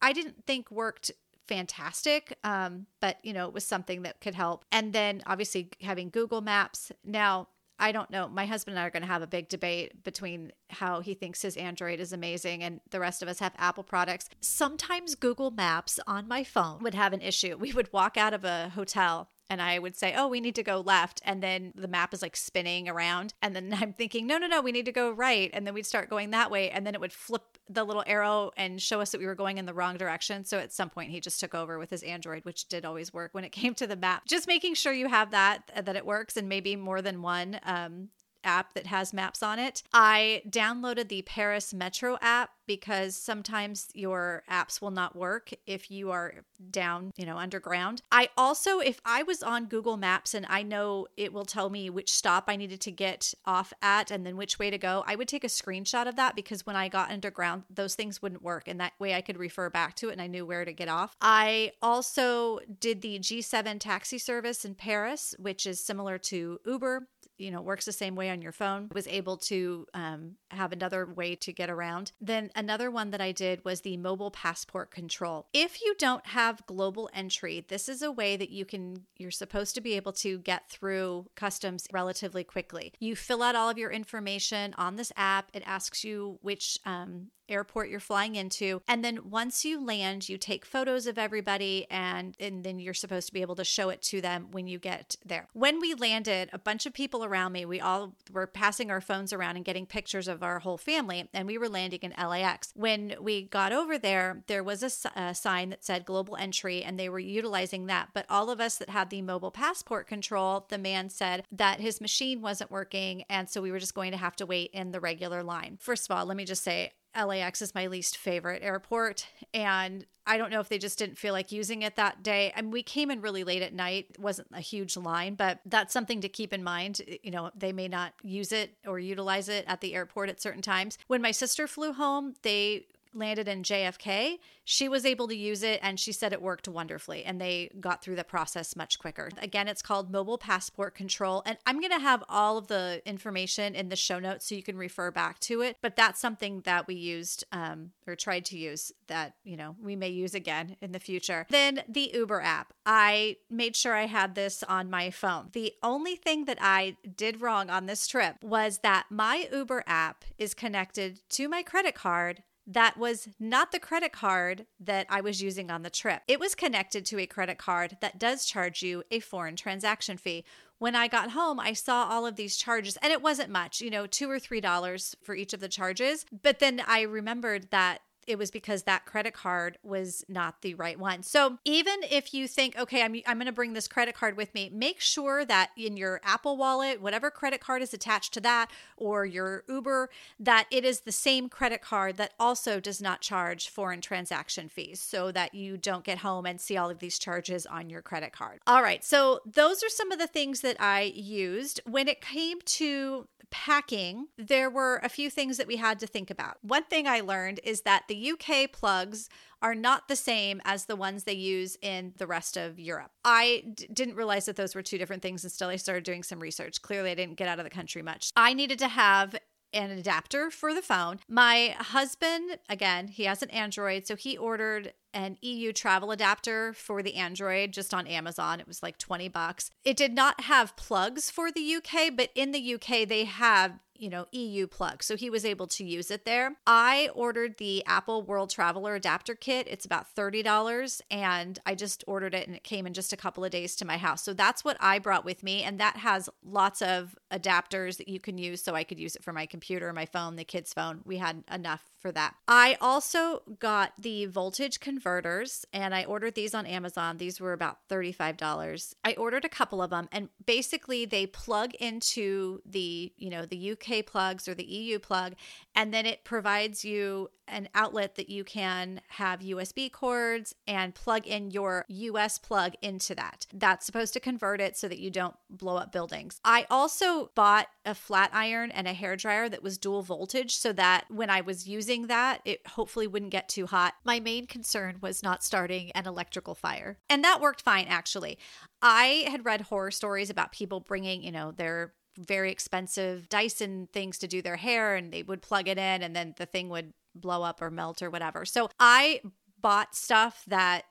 I 0.00 0.12
didn't 0.12 0.44
think 0.46 0.70
worked 0.70 1.10
fantastic 1.48 2.36
um, 2.42 2.86
but 3.00 3.18
you 3.22 3.32
know 3.32 3.46
it 3.46 3.54
was 3.54 3.64
something 3.64 4.02
that 4.02 4.20
could 4.20 4.34
help 4.34 4.64
and 4.72 4.92
then 4.92 5.22
obviously 5.26 5.70
having 5.80 6.10
google 6.10 6.40
maps 6.40 6.90
now 7.04 7.46
I 7.78 7.92
don't 7.92 8.10
know. 8.10 8.28
My 8.28 8.46
husband 8.46 8.76
and 8.76 8.82
I 8.82 8.86
are 8.86 8.90
going 8.90 9.02
to 9.02 9.08
have 9.08 9.22
a 9.22 9.26
big 9.26 9.48
debate 9.48 10.02
between 10.02 10.52
how 10.70 11.00
he 11.00 11.14
thinks 11.14 11.42
his 11.42 11.56
Android 11.56 12.00
is 12.00 12.12
amazing 12.12 12.62
and 12.62 12.80
the 12.90 13.00
rest 13.00 13.22
of 13.22 13.28
us 13.28 13.38
have 13.40 13.52
Apple 13.58 13.84
products. 13.84 14.28
Sometimes 14.40 15.14
Google 15.14 15.50
Maps 15.50 16.00
on 16.06 16.26
my 16.26 16.42
phone 16.42 16.82
would 16.82 16.94
have 16.94 17.12
an 17.12 17.20
issue. 17.20 17.56
We 17.58 17.72
would 17.72 17.92
walk 17.92 18.16
out 18.16 18.32
of 18.32 18.44
a 18.44 18.70
hotel 18.70 19.28
and 19.48 19.62
I 19.62 19.78
would 19.78 19.96
say, 19.96 20.14
"Oh, 20.16 20.28
we 20.28 20.40
need 20.40 20.54
to 20.56 20.62
go 20.62 20.80
left," 20.80 21.20
and 21.24 21.42
then 21.42 21.72
the 21.74 21.88
map 21.88 22.12
is 22.12 22.22
like 22.22 22.36
spinning 22.36 22.88
around, 22.88 23.34
and 23.42 23.54
then 23.54 23.74
I'm 23.80 23.92
thinking, 23.92 24.26
"No, 24.26 24.38
no, 24.38 24.46
no, 24.46 24.60
we 24.60 24.72
need 24.72 24.86
to 24.86 24.92
go 24.92 25.10
right," 25.10 25.50
and 25.52 25.66
then 25.66 25.74
we'd 25.74 25.86
start 25.86 26.10
going 26.10 26.30
that 26.30 26.50
way, 26.50 26.70
and 26.70 26.86
then 26.86 26.94
it 26.94 27.00
would 27.00 27.12
flip 27.12 27.58
the 27.68 27.84
little 27.84 28.04
arrow 28.06 28.52
and 28.56 28.80
show 28.80 29.00
us 29.00 29.10
that 29.10 29.18
we 29.18 29.26
were 29.26 29.34
going 29.34 29.58
in 29.58 29.66
the 29.66 29.74
wrong 29.74 29.96
direction. 29.96 30.44
So 30.44 30.58
at 30.58 30.72
some 30.72 30.90
point, 30.90 31.10
he 31.10 31.20
just 31.20 31.40
took 31.40 31.54
over 31.54 31.78
with 31.78 31.90
his 31.90 32.02
Android, 32.02 32.44
which 32.44 32.68
did 32.68 32.84
always 32.84 33.12
work 33.12 33.34
when 33.34 33.44
it 33.44 33.52
came 33.52 33.74
to 33.74 33.86
the 33.86 33.96
map. 33.96 34.26
Just 34.26 34.48
making 34.48 34.74
sure 34.74 34.92
you 34.92 35.08
have 35.08 35.30
that 35.30 35.70
that 35.74 35.96
it 35.96 36.06
works, 36.06 36.36
and 36.36 36.48
maybe 36.48 36.76
more 36.76 37.02
than 37.02 37.22
one. 37.22 37.60
Um, 37.64 38.08
app 38.46 38.72
that 38.74 38.86
has 38.86 39.12
maps 39.12 39.42
on 39.42 39.58
it. 39.58 39.82
I 39.92 40.42
downloaded 40.48 41.08
the 41.08 41.22
Paris 41.22 41.74
Metro 41.74 42.16
app 42.22 42.50
because 42.66 43.16
sometimes 43.16 43.88
your 43.94 44.42
apps 44.50 44.80
will 44.80 44.90
not 44.90 45.16
work 45.16 45.52
if 45.66 45.90
you 45.90 46.10
are 46.10 46.44
down, 46.70 47.12
you 47.16 47.24
know, 47.24 47.38
underground. 47.38 48.02
I 48.10 48.28
also, 48.36 48.80
if 48.80 49.00
I 49.04 49.22
was 49.22 49.42
on 49.42 49.66
Google 49.66 49.96
Maps 49.96 50.34
and 50.34 50.46
I 50.48 50.62
know 50.62 51.06
it 51.16 51.32
will 51.32 51.44
tell 51.44 51.70
me 51.70 51.90
which 51.90 52.12
stop 52.12 52.44
I 52.48 52.56
needed 52.56 52.80
to 52.82 52.90
get 52.90 53.34
off 53.44 53.72
at 53.82 54.10
and 54.10 54.26
then 54.26 54.36
which 54.36 54.58
way 54.58 54.70
to 54.70 54.78
go, 54.78 55.04
I 55.06 55.14
would 55.14 55.28
take 55.28 55.44
a 55.44 55.48
screenshot 55.48 56.08
of 56.08 56.16
that 56.16 56.34
because 56.34 56.66
when 56.66 56.76
I 56.76 56.88
got 56.88 57.10
underground, 57.10 57.64
those 57.70 57.94
things 57.94 58.20
wouldn't 58.20 58.42
work. 58.42 58.68
And 58.68 58.80
that 58.80 58.92
way 58.98 59.14
I 59.14 59.20
could 59.20 59.38
refer 59.38 59.70
back 59.70 59.94
to 59.96 60.08
it 60.08 60.12
and 60.12 60.22
I 60.22 60.26
knew 60.26 60.44
where 60.44 60.64
to 60.64 60.72
get 60.72 60.88
off. 60.88 61.16
I 61.20 61.72
also 61.80 62.60
did 62.80 63.02
the 63.02 63.18
G7 63.18 63.78
taxi 63.78 64.18
service 64.18 64.64
in 64.64 64.74
Paris, 64.74 65.34
which 65.38 65.66
is 65.66 65.80
similar 65.80 66.18
to 66.18 66.60
Uber 66.66 67.08
you 67.38 67.50
know 67.50 67.60
works 67.60 67.84
the 67.84 67.92
same 67.92 68.14
way 68.14 68.30
on 68.30 68.42
your 68.42 68.52
phone 68.52 68.88
was 68.94 69.06
able 69.06 69.36
to 69.36 69.86
um, 69.94 70.36
have 70.50 70.72
another 70.72 71.06
way 71.06 71.34
to 71.36 71.52
get 71.52 71.70
around. 71.70 72.12
Then 72.20 72.50
another 72.54 72.90
one 72.90 73.10
that 73.10 73.20
i 73.20 73.32
did 73.32 73.64
was 73.64 73.80
the 73.80 73.96
mobile 73.96 74.30
passport 74.30 74.90
control. 74.90 75.46
If 75.52 75.82
you 75.82 75.94
don't 75.98 76.26
have 76.26 76.66
global 76.66 77.10
entry 77.14 77.64
this 77.68 77.88
is 77.88 78.02
a 78.02 78.12
way 78.12 78.36
that 78.36 78.50
you 78.50 78.64
can 78.64 79.06
you're 79.16 79.30
supposed 79.30 79.74
to 79.74 79.80
be 79.80 79.94
able 79.94 80.12
to 80.12 80.38
get 80.38 80.68
through 80.68 81.26
customs 81.34 81.86
relatively 81.92 82.44
quickly. 82.44 82.92
You 83.00 83.16
fill 83.16 83.42
out 83.42 83.56
all 83.56 83.68
of 83.68 83.78
your 83.78 83.90
information 83.90 84.74
on 84.78 84.96
this 84.96 85.12
app. 85.16 85.50
It 85.54 85.62
asks 85.66 86.04
you 86.04 86.38
which 86.42 86.78
um, 86.84 87.28
airport 87.48 87.88
you're 87.88 88.00
flying 88.00 88.34
into. 88.34 88.82
And 88.88 89.04
then 89.04 89.30
once 89.30 89.64
you 89.64 89.84
land, 89.84 90.28
you 90.28 90.38
take 90.38 90.64
photos 90.64 91.06
of 91.06 91.18
everybody 91.18 91.86
and, 91.90 92.34
and 92.40 92.64
then 92.64 92.78
you're 92.78 92.94
supposed 92.94 93.26
to 93.28 93.32
be 93.32 93.42
able 93.42 93.56
to 93.56 93.64
show 93.64 93.88
it 93.88 94.02
to 94.02 94.20
them 94.20 94.48
when 94.50 94.66
you 94.66 94.78
get 94.78 95.16
there. 95.24 95.48
When 95.52 95.80
we 95.80 95.94
landed, 95.94 96.50
a 96.52 96.58
bunch 96.58 96.86
of 96.86 96.92
people 96.92 97.24
around 97.24 97.52
me, 97.52 97.64
we 97.64 97.80
all 97.80 98.14
were 98.32 98.46
passing 98.46 98.90
our 98.90 99.00
phones 99.00 99.32
around 99.32 99.56
and 99.56 99.64
getting 99.64 99.86
pictures 99.86 100.28
of 100.28 100.42
our 100.42 100.58
whole 100.60 100.78
family, 100.78 101.28
and 101.32 101.46
we 101.46 101.58
were 101.58 101.68
landing 101.68 102.00
in 102.02 102.12
LAX. 102.12 102.72
When 102.74 103.14
we 103.20 103.42
got 103.42 103.72
over 103.72 103.98
there, 103.98 104.42
there 104.46 104.64
was 104.64 104.82
a, 104.82 105.20
a 105.20 105.34
sign 105.34 105.70
that 105.70 105.84
said 105.84 106.04
global 106.04 106.36
entry, 106.36 106.82
and 106.82 106.98
they 106.98 107.08
were 107.08 107.18
utilizing 107.18 107.86
that. 107.86 108.10
But 108.14 108.26
all 108.28 108.50
of 108.50 108.60
us 108.60 108.76
that 108.76 108.90
had 108.90 109.10
the 109.10 109.22
mobile 109.22 109.50
passport 109.50 110.06
control, 110.06 110.66
the 110.68 110.78
man 110.78 111.10
said 111.10 111.44
that 111.52 111.80
his 111.80 112.00
machine 112.00 112.40
wasn't 112.40 112.70
working. 112.70 113.24
And 113.28 113.48
so 113.48 113.60
we 113.60 113.70
were 113.70 113.78
just 113.78 113.94
going 113.94 114.12
to 114.12 114.18
have 114.18 114.36
to 114.36 114.46
wait 114.46 114.70
in 114.72 114.92
the 114.92 115.00
regular 115.00 115.42
line. 115.42 115.78
First 115.80 116.10
of 116.10 116.16
all, 116.16 116.26
let 116.26 116.36
me 116.36 116.44
just 116.44 116.62
say, 116.62 116.92
LAX 117.16 117.62
is 117.62 117.74
my 117.74 117.86
least 117.86 118.16
favorite 118.16 118.62
airport. 118.62 119.26
And 119.54 120.06
I 120.26 120.38
don't 120.38 120.50
know 120.50 120.60
if 120.60 120.68
they 120.68 120.78
just 120.78 120.98
didn't 120.98 121.18
feel 121.18 121.32
like 121.32 121.52
using 121.52 121.82
it 121.82 121.96
that 121.96 122.22
day. 122.22 122.52
I 122.56 122.62
mean, 122.62 122.72
we 122.72 122.82
came 122.82 123.10
in 123.10 123.20
really 123.20 123.44
late 123.44 123.62
at 123.62 123.72
night. 123.72 124.06
It 124.10 124.20
wasn't 124.20 124.48
a 124.52 124.60
huge 124.60 124.96
line, 124.96 125.34
but 125.34 125.60
that's 125.64 125.92
something 125.92 126.20
to 126.20 126.28
keep 126.28 126.52
in 126.52 126.64
mind. 126.64 127.00
You 127.22 127.30
know, 127.30 127.50
they 127.56 127.72
may 127.72 127.86
not 127.86 128.12
use 128.22 128.50
it 128.50 128.76
or 128.86 128.98
utilize 128.98 129.48
it 129.48 129.64
at 129.68 129.80
the 129.80 129.94
airport 129.94 130.28
at 130.28 130.40
certain 130.40 130.62
times. 130.62 130.98
When 131.06 131.22
my 131.22 131.30
sister 131.30 131.68
flew 131.68 131.92
home, 131.92 132.34
they 132.42 132.86
landed 133.14 133.48
in 133.48 133.62
JFK, 133.62 134.38
she 134.64 134.88
was 134.88 135.06
able 135.06 135.28
to 135.28 135.36
use 135.36 135.62
it 135.62 135.78
and 135.82 135.98
she 135.98 136.12
said 136.12 136.32
it 136.32 136.42
worked 136.42 136.66
wonderfully 136.66 137.24
and 137.24 137.40
they 137.40 137.70
got 137.78 138.02
through 138.02 138.16
the 138.16 138.24
process 138.24 138.74
much 138.74 138.98
quicker. 138.98 139.30
Again, 139.38 139.68
it's 139.68 139.82
called 139.82 140.10
Mobile 140.10 140.38
Passport 140.38 140.94
Control. 140.94 141.42
And 141.46 141.56
I'm 141.66 141.80
going 141.80 141.92
to 141.92 142.00
have 142.00 142.24
all 142.28 142.58
of 142.58 142.66
the 142.66 143.00
information 143.06 143.74
in 143.74 143.88
the 143.88 143.96
show 143.96 144.18
notes 144.18 144.48
so 144.48 144.54
you 144.54 144.62
can 144.62 144.76
refer 144.76 145.10
back 145.10 145.38
to 145.40 145.62
it. 145.62 145.76
But 145.80 145.94
that's 145.94 146.20
something 146.20 146.62
that 146.62 146.86
we 146.86 146.94
used 146.94 147.44
um, 147.52 147.92
or 148.06 148.16
tried 148.16 148.44
to 148.46 148.58
use 148.58 148.90
that, 149.06 149.34
you 149.44 149.56
know, 149.56 149.76
we 149.80 149.94
may 149.94 150.08
use 150.08 150.34
again 150.34 150.76
in 150.80 150.92
the 150.92 150.98
future. 150.98 151.46
Then 151.48 151.82
the 151.88 152.10
Uber 152.12 152.40
app. 152.40 152.72
I 152.84 153.36
made 153.48 153.76
sure 153.76 153.94
I 153.94 154.06
had 154.06 154.34
this 154.34 154.62
on 154.64 154.90
my 154.90 155.10
phone. 155.10 155.50
The 155.52 155.74
only 155.82 156.16
thing 156.16 156.44
that 156.46 156.58
I 156.60 156.96
did 157.16 157.40
wrong 157.40 157.70
on 157.70 157.86
this 157.86 158.06
trip 158.06 158.42
was 158.42 158.78
that 158.78 159.06
my 159.10 159.48
Uber 159.52 159.84
app 159.86 160.24
is 160.38 160.54
connected 160.54 161.20
to 161.30 161.48
my 161.48 161.62
credit 161.62 161.94
card 161.94 162.42
that 162.66 162.96
was 162.96 163.28
not 163.38 163.70
the 163.70 163.78
credit 163.78 164.12
card 164.12 164.66
that 164.80 165.06
I 165.08 165.20
was 165.20 165.42
using 165.42 165.70
on 165.70 165.82
the 165.82 165.90
trip. 165.90 166.22
It 166.26 166.40
was 166.40 166.54
connected 166.54 167.06
to 167.06 167.18
a 167.18 167.26
credit 167.26 167.58
card 167.58 167.96
that 168.00 168.18
does 168.18 168.44
charge 168.44 168.82
you 168.82 169.04
a 169.10 169.20
foreign 169.20 169.56
transaction 169.56 170.16
fee. 170.16 170.44
When 170.78 170.94
I 170.94 171.08
got 171.08 171.30
home, 171.30 171.58
I 171.58 171.72
saw 171.72 172.04
all 172.04 172.26
of 172.26 172.36
these 172.36 172.56
charges, 172.56 172.98
and 172.98 173.12
it 173.12 173.22
wasn't 173.22 173.50
much, 173.50 173.80
you 173.80 173.88
know, 173.88 174.06
two 174.06 174.30
or 174.30 174.38
three 174.38 174.60
dollars 174.60 175.14
for 175.22 175.34
each 175.34 175.54
of 175.54 175.60
the 175.60 175.68
charges. 175.68 176.26
But 176.42 176.58
then 176.58 176.82
I 176.86 177.02
remembered 177.02 177.70
that 177.70 178.00
it 178.26 178.38
was 178.38 178.50
because 178.50 178.82
that 178.82 179.06
credit 179.06 179.34
card 179.34 179.78
was 179.82 180.24
not 180.28 180.62
the 180.62 180.74
right 180.74 180.98
one. 180.98 181.22
So 181.22 181.58
even 181.64 182.00
if 182.10 182.34
you 182.34 182.48
think, 182.48 182.76
okay, 182.76 183.02
I'm, 183.02 183.16
I'm 183.26 183.36
going 183.36 183.46
to 183.46 183.52
bring 183.52 183.72
this 183.72 183.88
credit 183.88 184.14
card 184.14 184.36
with 184.36 184.54
me, 184.54 184.70
make 184.72 185.00
sure 185.00 185.44
that 185.44 185.70
in 185.76 185.96
your 185.96 186.20
Apple 186.24 186.56
wallet, 186.56 187.00
whatever 187.00 187.30
credit 187.30 187.60
card 187.60 187.82
is 187.82 187.94
attached 187.94 188.34
to 188.34 188.40
that, 188.40 188.70
or 188.96 189.24
your 189.24 189.64
Uber, 189.68 190.10
that 190.40 190.66
it 190.70 190.84
is 190.84 191.00
the 191.00 191.12
same 191.12 191.48
credit 191.48 191.82
card 191.82 192.16
that 192.16 192.34
also 192.38 192.80
does 192.80 193.00
not 193.00 193.20
charge 193.20 193.68
foreign 193.68 194.00
transaction 194.00 194.68
fees 194.68 195.00
so 195.00 195.30
that 195.32 195.54
you 195.54 195.76
don't 195.76 196.04
get 196.04 196.18
home 196.18 196.46
and 196.46 196.60
see 196.60 196.76
all 196.76 196.90
of 196.90 196.98
these 196.98 197.18
charges 197.18 197.66
on 197.66 197.90
your 197.90 198.02
credit 198.02 198.32
card. 198.32 198.60
All 198.66 198.82
right. 198.82 199.04
So 199.04 199.40
those 199.46 199.82
are 199.82 199.88
some 199.88 200.10
of 200.12 200.18
the 200.18 200.26
things 200.26 200.60
that 200.60 200.76
I 200.80 201.02
used. 201.14 201.80
When 201.84 202.08
it 202.08 202.20
came 202.20 202.60
to 202.60 203.28
packing, 203.50 204.28
there 204.36 204.68
were 204.68 205.00
a 205.02 205.08
few 205.08 205.30
things 205.30 205.56
that 205.56 205.66
we 205.66 205.76
had 205.76 205.98
to 206.00 206.06
think 206.06 206.30
about. 206.30 206.58
One 206.62 206.84
thing 206.84 207.06
I 207.06 207.20
learned 207.20 207.60
is 207.62 207.82
that 207.82 208.04
the 208.08 208.15
UK 208.16 208.70
plugs 208.72 209.28
are 209.62 209.74
not 209.74 210.08
the 210.08 210.16
same 210.16 210.60
as 210.64 210.84
the 210.84 210.96
ones 210.96 211.24
they 211.24 211.32
use 211.32 211.76
in 211.80 212.12
the 212.18 212.26
rest 212.26 212.56
of 212.56 212.78
Europe. 212.78 213.10
I 213.24 213.64
d- 213.74 213.88
didn't 213.92 214.16
realize 214.16 214.46
that 214.46 214.56
those 214.56 214.74
were 214.74 214.82
two 214.82 214.98
different 214.98 215.22
things 215.22 215.44
until 215.44 215.68
I 215.68 215.76
started 215.76 216.04
doing 216.04 216.22
some 216.22 216.40
research. 216.40 216.82
Clearly, 216.82 217.10
I 217.10 217.14
didn't 217.14 217.36
get 217.36 217.48
out 217.48 217.58
of 217.58 217.64
the 217.64 217.70
country 217.70 218.02
much. 218.02 218.30
I 218.36 218.52
needed 218.54 218.78
to 218.80 218.88
have 218.88 219.34
an 219.72 219.90
adapter 219.90 220.50
for 220.50 220.72
the 220.74 220.82
phone. 220.82 221.20
My 221.28 221.74
husband, 221.78 222.58
again, 222.68 223.08
he 223.08 223.24
has 223.24 223.42
an 223.42 223.50
Android, 223.50 224.06
so 224.06 224.16
he 224.16 224.36
ordered 224.36 224.92
an 225.14 225.38
EU 225.40 225.72
travel 225.72 226.10
adapter 226.10 226.72
for 226.72 227.02
the 227.02 227.14
Android 227.14 227.72
just 227.72 227.94
on 227.94 228.06
Amazon. 228.06 228.60
It 228.60 228.68
was 228.68 228.82
like 228.82 228.98
20 228.98 229.28
bucks. 229.28 229.70
It 229.84 229.96
did 229.96 230.14
not 230.14 230.42
have 230.42 230.76
plugs 230.76 231.30
for 231.30 231.50
the 231.50 231.76
UK, 231.76 232.14
but 232.14 232.30
in 232.34 232.52
the 232.52 232.74
UK, 232.74 233.08
they 233.08 233.24
have 233.24 233.78
you 233.98 234.08
know, 234.08 234.26
EU 234.32 234.66
plug. 234.66 235.02
So 235.02 235.16
he 235.16 235.30
was 235.30 235.44
able 235.44 235.66
to 235.68 235.84
use 235.84 236.10
it 236.10 236.24
there. 236.24 236.56
I 236.66 237.10
ordered 237.14 237.58
the 237.58 237.84
Apple 237.86 238.22
World 238.22 238.50
Traveler 238.50 238.94
adapter 238.94 239.34
kit. 239.34 239.66
It's 239.68 239.84
about 239.84 240.14
$30 240.14 241.00
and 241.10 241.58
I 241.66 241.74
just 241.74 242.04
ordered 242.06 242.34
it 242.34 242.46
and 242.46 242.56
it 242.56 242.64
came 242.64 242.86
in 242.86 242.94
just 242.94 243.12
a 243.12 243.16
couple 243.16 243.44
of 243.44 243.50
days 243.50 243.76
to 243.76 243.84
my 243.84 243.96
house. 243.96 244.22
So 244.22 244.32
that's 244.32 244.64
what 244.64 244.76
I 244.80 244.98
brought 244.98 245.24
with 245.24 245.42
me 245.42 245.62
and 245.62 245.80
that 245.80 245.96
has 245.96 246.28
lots 246.44 246.82
of 246.82 247.16
adapters 247.32 247.96
that 247.98 248.08
you 248.08 248.20
can 248.20 248.38
use 248.38 248.62
so 248.62 248.74
I 248.74 248.84
could 248.84 249.00
use 249.00 249.16
it 249.16 249.24
for 249.24 249.32
my 249.32 249.46
computer, 249.46 249.92
my 249.92 250.06
phone, 250.06 250.36
the 250.36 250.44
kids' 250.44 250.72
phone. 250.72 251.00
We 251.04 251.18
had 251.18 251.44
enough 251.50 251.90
for 251.98 252.12
that. 252.12 252.34
I 252.46 252.76
also 252.80 253.42
got 253.58 253.92
the 253.98 254.26
voltage 254.26 254.80
converters 254.96 255.66
and 255.74 255.94
I 255.94 256.04
ordered 256.04 256.34
these 256.34 256.54
on 256.54 256.64
Amazon. 256.64 257.18
These 257.18 257.38
were 257.38 257.52
about 257.52 257.86
$35. 257.90 258.94
I 259.04 259.12
ordered 259.12 259.44
a 259.44 259.48
couple 259.48 259.82
of 259.82 259.90
them 259.90 260.08
and 260.10 260.30
basically 260.46 261.04
they 261.04 261.26
plug 261.26 261.74
into 261.74 262.62
the, 262.64 263.12
you 263.18 263.28
know, 263.28 263.44
the 263.44 263.72
UK 263.72 264.06
plugs 264.06 264.48
or 264.48 264.54
the 264.54 264.64
EU 264.64 264.98
plug 264.98 265.34
and 265.76 265.92
then 265.92 266.06
it 266.06 266.24
provides 266.24 266.84
you 266.84 267.28
an 267.48 267.68
outlet 267.74 268.16
that 268.16 268.28
you 268.28 268.42
can 268.42 269.00
have 269.08 269.40
USB 269.40 269.92
cords 269.92 270.54
and 270.66 270.94
plug 270.94 271.26
in 271.26 271.50
your 271.50 271.84
US 271.88 272.38
plug 272.38 272.72
into 272.82 273.14
that. 273.14 273.46
That's 273.52 273.86
supposed 273.86 274.14
to 274.14 274.20
convert 274.20 274.60
it 274.60 274.76
so 274.76 274.88
that 274.88 274.98
you 274.98 275.10
don't 275.10 275.36
blow 275.48 275.76
up 275.76 275.92
buildings. 275.92 276.40
I 276.44 276.66
also 276.70 277.30
bought 277.34 277.68
a 277.84 277.94
flat 277.94 278.30
iron 278.32 278.70
and 278.72 278.88
a 278.88 278.94
hair 278.94 279.14
dryer 279.14 279.48
that 279.48 279.62
was 279.62 279.78
dual 279.78 280.02
voltage 280.02 280.56
so 280.56 280.72
that 280.72 281.04
when 281.08 281.30
I 281.30 281.42
was 281.42 281.68
using 281.68 282.08
that, 282.08 282.40
it 282.44 282.66
hopefully 282.66 283.06
wouldn't 283.06 283.30
get 283.30 283.48
too 283.48 283.66
hot. 283.66 283.94
My 284.02 284.18
main 284.18 284.46
concern 284.46 284.96
was 285.00 285.22
not 285.22 285.44
starting 285.44 285.92
an 285.92 286.06
electrical 286.06 286.54
fire. 286.54 286.98
And 287.08 287.22
that 287.22 287.40
worked 287.40 287.62
fine 287.62 287.86
actually. 287.86 288.38
I 288.82 289.26
had 289.28 289.44
read 289.44 289.60
horror 289.62 289.90
stories 289.90 290.30
about 290.30 290.52
people 290.52 290.80
bringing, 290.80 291.22
you 291.22 291.32
know, 291.32 291.52
their 291.52 291.92
very 292.16 292.50
expensive 292.50 293.28
Dyson 293.28 293.88
things 293.92 294.18
to 294.18 294.28
do 294.28 294.42
their 294.42 294.56
hair 294.56 294.94
and 294.94 295.12
they 295.12 295.22
would 295.22 295.42
plug 295.42 295.68
it 295.68 295.78
in 295.78 296.02
and 296.02 296.14
then 296.14 296.34
the 296.36 296.46
thing 296.46 296.68
would 296.68 296.92
blow 297.14 297.42
up 297.42 297.62
or 297.62 297.70
melt 297.70 298.02
or 298.02 298.10
whatever. 298.10 298.44
So 298.44 298.68
I 298.78 299.20
bought 299.60 299.94
stuff 299.94 300.44
that 300.48 300.82